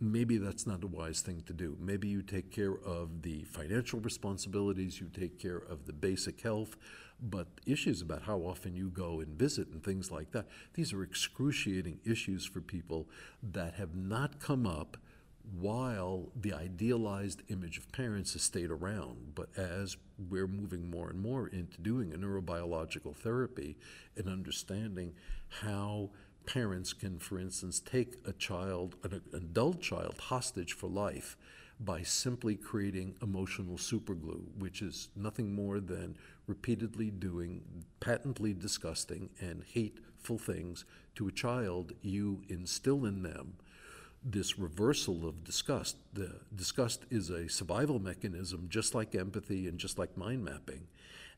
[0.00, 1.76] maybe that's not a wise thing to do.
[1.78, 6.76] Maybe you take care of the financial responsibilities, you take care of the basic health,
[7.22, 11.02] but issues about how often you go and visit and things like that, these are
[11.02, 13.08] excruciating issues for people
[13.42, 14.96] that have not come up
[15.58, 19.34] while the idealized image of parents has stayed around.
[19.34, 19.96] But as
[20.28, 23.76] we're moving more and more into doing a neurobiological therapy
[24.16, 25.14] and understanding
[25.48, 26.10] how
[26.46, 31.36] parents can, for instance, take a child, an adult child, hostage for life
[31.78, 36.16] by simply creating emotional superglue, which is nothing more than
[36.46, 37.62] repeatedly doing
[38.00, 40.84] patently disgusting and hateful things
[41.14, 41.92] to a child.
[42.02, 43.54] You instill in them
[44.22, 45.96] this reversal of disgust.
[46.12, 50.86] The disgust is a survival mechanism, just like empathy and just like mind mapping.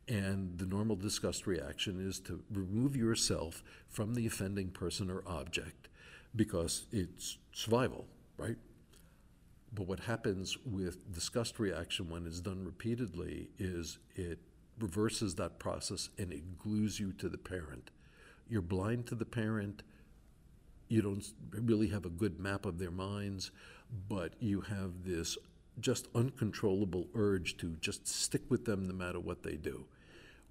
[0.09, 5.89] And the normal disgust reaction is to remove yourself from the offending person or object
[6.35, 8.07] because it's survival,
[8.37, 8.57] right?
[9.73, 14.39] But what happens with disgust reaction when it's done repeatedly is it
[14.79, 17.91] reverses that process and it glues you to the parent.
[18.49, 19.83] You're blind to the parent.
[20.93, 23.51] You don't really have a good map of their minds,
[24.11, 25.39] but you have this
[25.81, 29.87] just uncontrollable urge to just stick with them no matter what they do.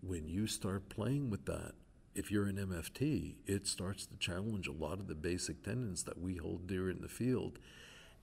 [0.01, 1.73] When you start playing with that,
[2.15, 6.19] if you're an MFT, it starts to challenge a lot of the basic tenets that
[6.19, 7.59] we hold dear in the field.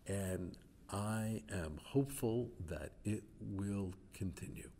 [0.09, 0.59] And
[0.91, 4.71] I am hopeful that it will continue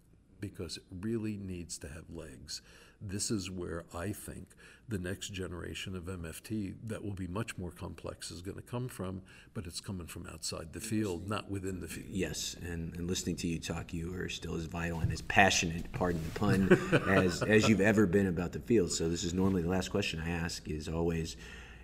[0.41, 2.63] because it really needs to have legs
[3.01, 4.49] this is where I think
[4.89, 8.89] the next generation of MFT that will be much more complex is going to come
[8.89, 9.21] from,
[9.53, 12.09] but it's coming from outside the field, not within the field.
[12.11, 15.93] Yes, and, and listening to you talk, you are still as vital and as passionate,
[15.93, 18.91] pardon the pun, as, as you've ever been about the field.
[18.91, 21.37] So this is normally the last question I ask is always,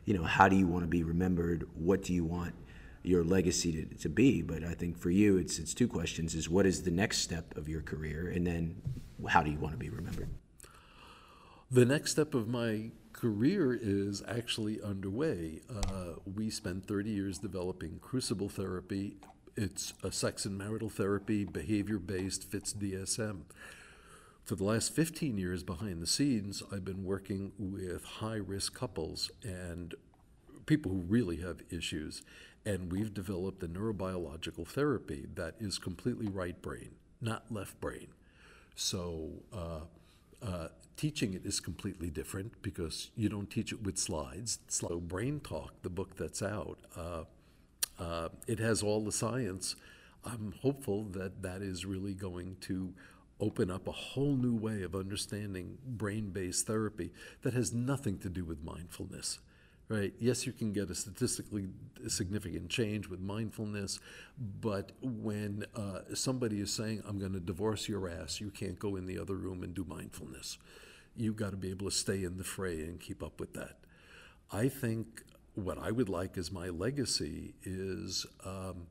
[0.07, 1.69] you know, how do you want to be remembered?
[1.75, 2.55] What do you want
[3.03, 4.41] your legacy to, to be?
[4.41, 7.55] But I think for you, it's, it's two questions, is what is the next step
[7.59, 8.33] of your career?
[8.35, 8.81] And then
[9.29, 10.31] how do you want to be remembered?
[11.75, 15.61] The next step of my career is actually underway.
[15.69, 19.17] Uh, we spent 30 years developing crucible therapy.
[19.57, 23.41] It's a sex and marital therapy, behavior based, fits DSM.
[24.45, 29.33] For the last 15 years behind the scenes, I've been working with high risk couples
[29.43, 29.97] and
[30.67, 32.23] people who really have issues.
[32.65, 38.07] And we've developed a neurobiological therapy that is completely right brain, not left brain.
[38.77, 39.81] So, uh,
[40.41, 44.59] uh, teaching it is completely different because you don't teach it with slides.
[44.69, 47.25] So, Brain Talk, the book that's out, uh,
[47.99, 49.77] uh, it has all the science.
[50.25, 52.93] I'm hopeful that that is really going to
[53.41, 57.11] open up a whole new way of understanding brain based therapy
[57.43, 59.41] that has nothing to do with mindfulness
[59.89, 60.13] right?
[60.19, 61.69] Yes, you can get a statistically
[62.09, 64.01] significant change with mindfulness,
[64.61, 68.97] but when uh, somebody is saying, I'm going to divorce your ass, you can't go
[68.97, 70.59] in the other room and do mindfulness.
[71.17, 73.79] You've got to be able to stay in the fray and keep up with that.
[74.51, 75.23] I think
[75.55, 78.89] what I would like as my legacy is um,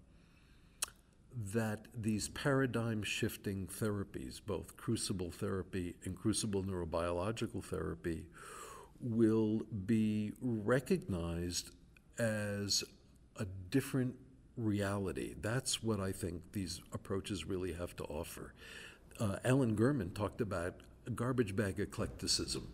[1.54, 8.26] that these paradigm shifting therapies, both crucible therapy and crucible neurobiological therapy,
[9.02, 11.72] will be recognized
[12.18, 12.84] as
[13.38, 14.16] a different
[14.56, 15.34] reality.
[15.42, 18.54] That's what I think these approaches really have to offer.
[19.20, 20.76] Uh, Alan Gurman talked about
[21.12, 22.68] garbage bag eclecticism,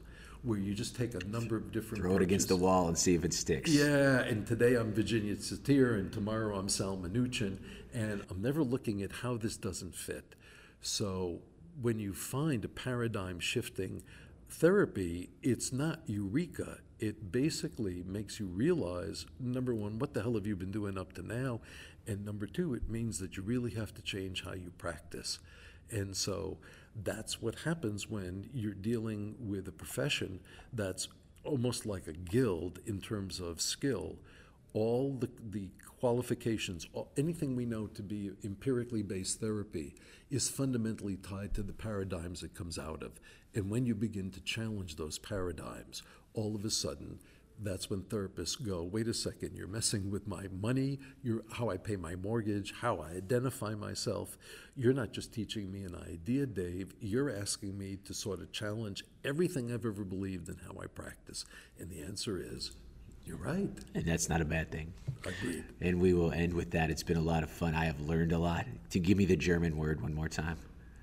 [0.43, 3.15] where you just take a number of different Throw it against the wall and see
[3.15, 3.71] if it sticks.
[3.71, 7.57] Yeah, and today I'm Virginia Satir, and tomorrow I'm Sal Minuchin,
[7.93, 10.35] and I'm never looking at how this doesn't fit.
[10.81, 11.39] So
[11.81, 14.03] when you find a paradigm shifting
[14.49, 16.79] therapy, it's not eureka.
[16.99, 21.13] It basically makes you realize number one, what the hell have you been doing up
[21.13, 21.61] to now?
[22.07, 25.39] And number two, it means that you really have to change how you practice.
[25.91, 26.57] And so
[27.03, 30.39] that's what happens when you're dealing with a profession
[30.73, 31.07] that's
[31.43, 34.15] almost like a guild in terms of skill.
[34.73, 35.69] All the, the
[35.99, 39.95] qualifications, all, anything we know to be empirically based therapy
[40.29, 43.13] is fundamentally tied to the paradigms it comes out of.
[43.55, 47.19] And when you begin to challenge those paradigms, all of a sudden,
[47.61, 51.77] that's when therapists go, wait a second, you're messing with my money, you're, how I
[51.77, 54.37] pay my mortgage, how I identify myself.
[54.75, 59.03] You're not just teaching me an idea, Dave, you're asking me to sort of challenge
[59.25, 61.45] everything I've ever believed in how I practice.
[61.79, 62.71] And the answer is,
[63.25, 63.69] you're right.
[63.93, 64.91] And that's not a bad thing.
[65.25, 65.63] Agreed.
[65.81, 66.89] And we will end with that.
[66.89, 67.75] It's been a lot of fun.
[67.75, 68.65] I have learned a lot.
[68.91, 70.57] To give me the German word one more time.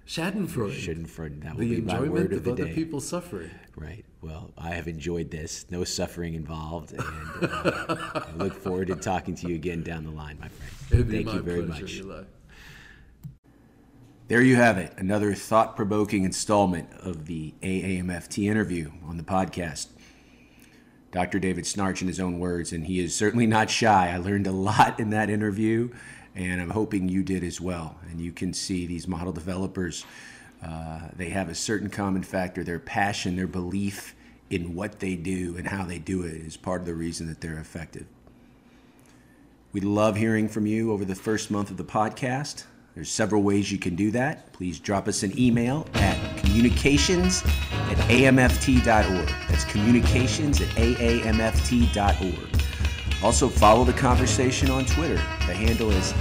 [0.06, 0.72] Schadenfreude.
[0.72, 1.42] Schadenfreude.
[1.42, 2.74] That will the be my enjoyment word of of the other day.
[2.74, 3.50] people's suffering.
[3.76, 4.04] Right.
[4.22, 5.66] Well, I have enjoyed this.
[5.70, 6.92] No suffering involved.
[6.92, 10.72] And uh, I look forward to talking to you again down the line, my friend.
[10.92, 11.94] It'd be Thank my you very pleasure, much.
[11.96, 12.22] Eli.
[14.28, 19.88] There you have it, another thought provoking installment of the AAMFT interview on the podcast.
[21.12, 21.38] Dr.
[21.38, 24.10] David Schnarch, in his own words, and he is certainly not shy.
[24.12, 25.90] I learned a lot in that interview,
[26.36, 27.96] and I'm hoping you did as well.
[28.10, 30.04] And you can see these model developers,
[30.64, 34.14] uh, they have a certain common factor their passion, their belief
[34.50, 37.40] in what they do and how they do it is part of the reason that
[37.40, 38.06] they're effective.
[39.72, 42.64] We love hearing from you over the first month of the podcast.
[42.94, 44.52] There's several ways you can do that.
[44.52, 49.28] Please drop us an email at communications at amft.org.
[49.48, 52.62] That's communications at aamft.org.
[53.22, 55.14] Also, follow the conversation on Twitter.
[55.14, 56.12] The handle is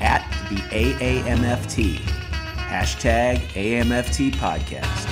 [0.00, 1.96] at the AAMFT.
[2.68, 5.06] Hashtag AMFT podcast.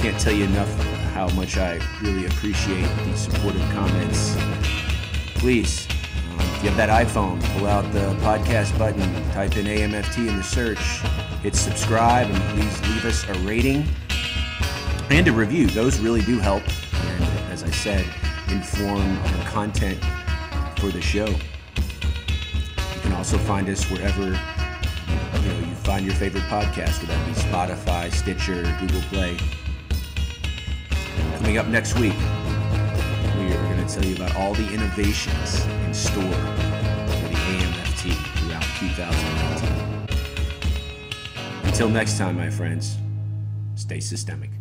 [0.00, 0.72] Can't tell you enough
[1.14, 4.36] how much I really appreciate the supportive comments
[5.44, 5.86] please,
[6.30, 9.02] um, if you have that iPhone, pull out the podcast button,
[9.32, 10.78] type in AMFT in the search,
[11.42, 13.86] hit subscribe, and please leave us a rating
[15.10, 15.66] and a review.
[15.66, 16.62] Those really do help,
[16.94, 18.06] and as I said,
[18.50, 19.98] inform our content
[20.78, 21.26] for the show.
[21.26, 27.26] You can also find us wherever you know you find your favorite podcast, whether that
[27.26, 29.36] be Spotify, Stitcher, Google Play.
[31.36, 32.14] Coming up next week,
[33.38, 38.14] we are going to tell you about all the innovations in store for the AMFT
[38.38, 39.84] throughout 2019.
[41.64, 42.96] Until next time, my friends,
[43.74, 44.53] stay systemic.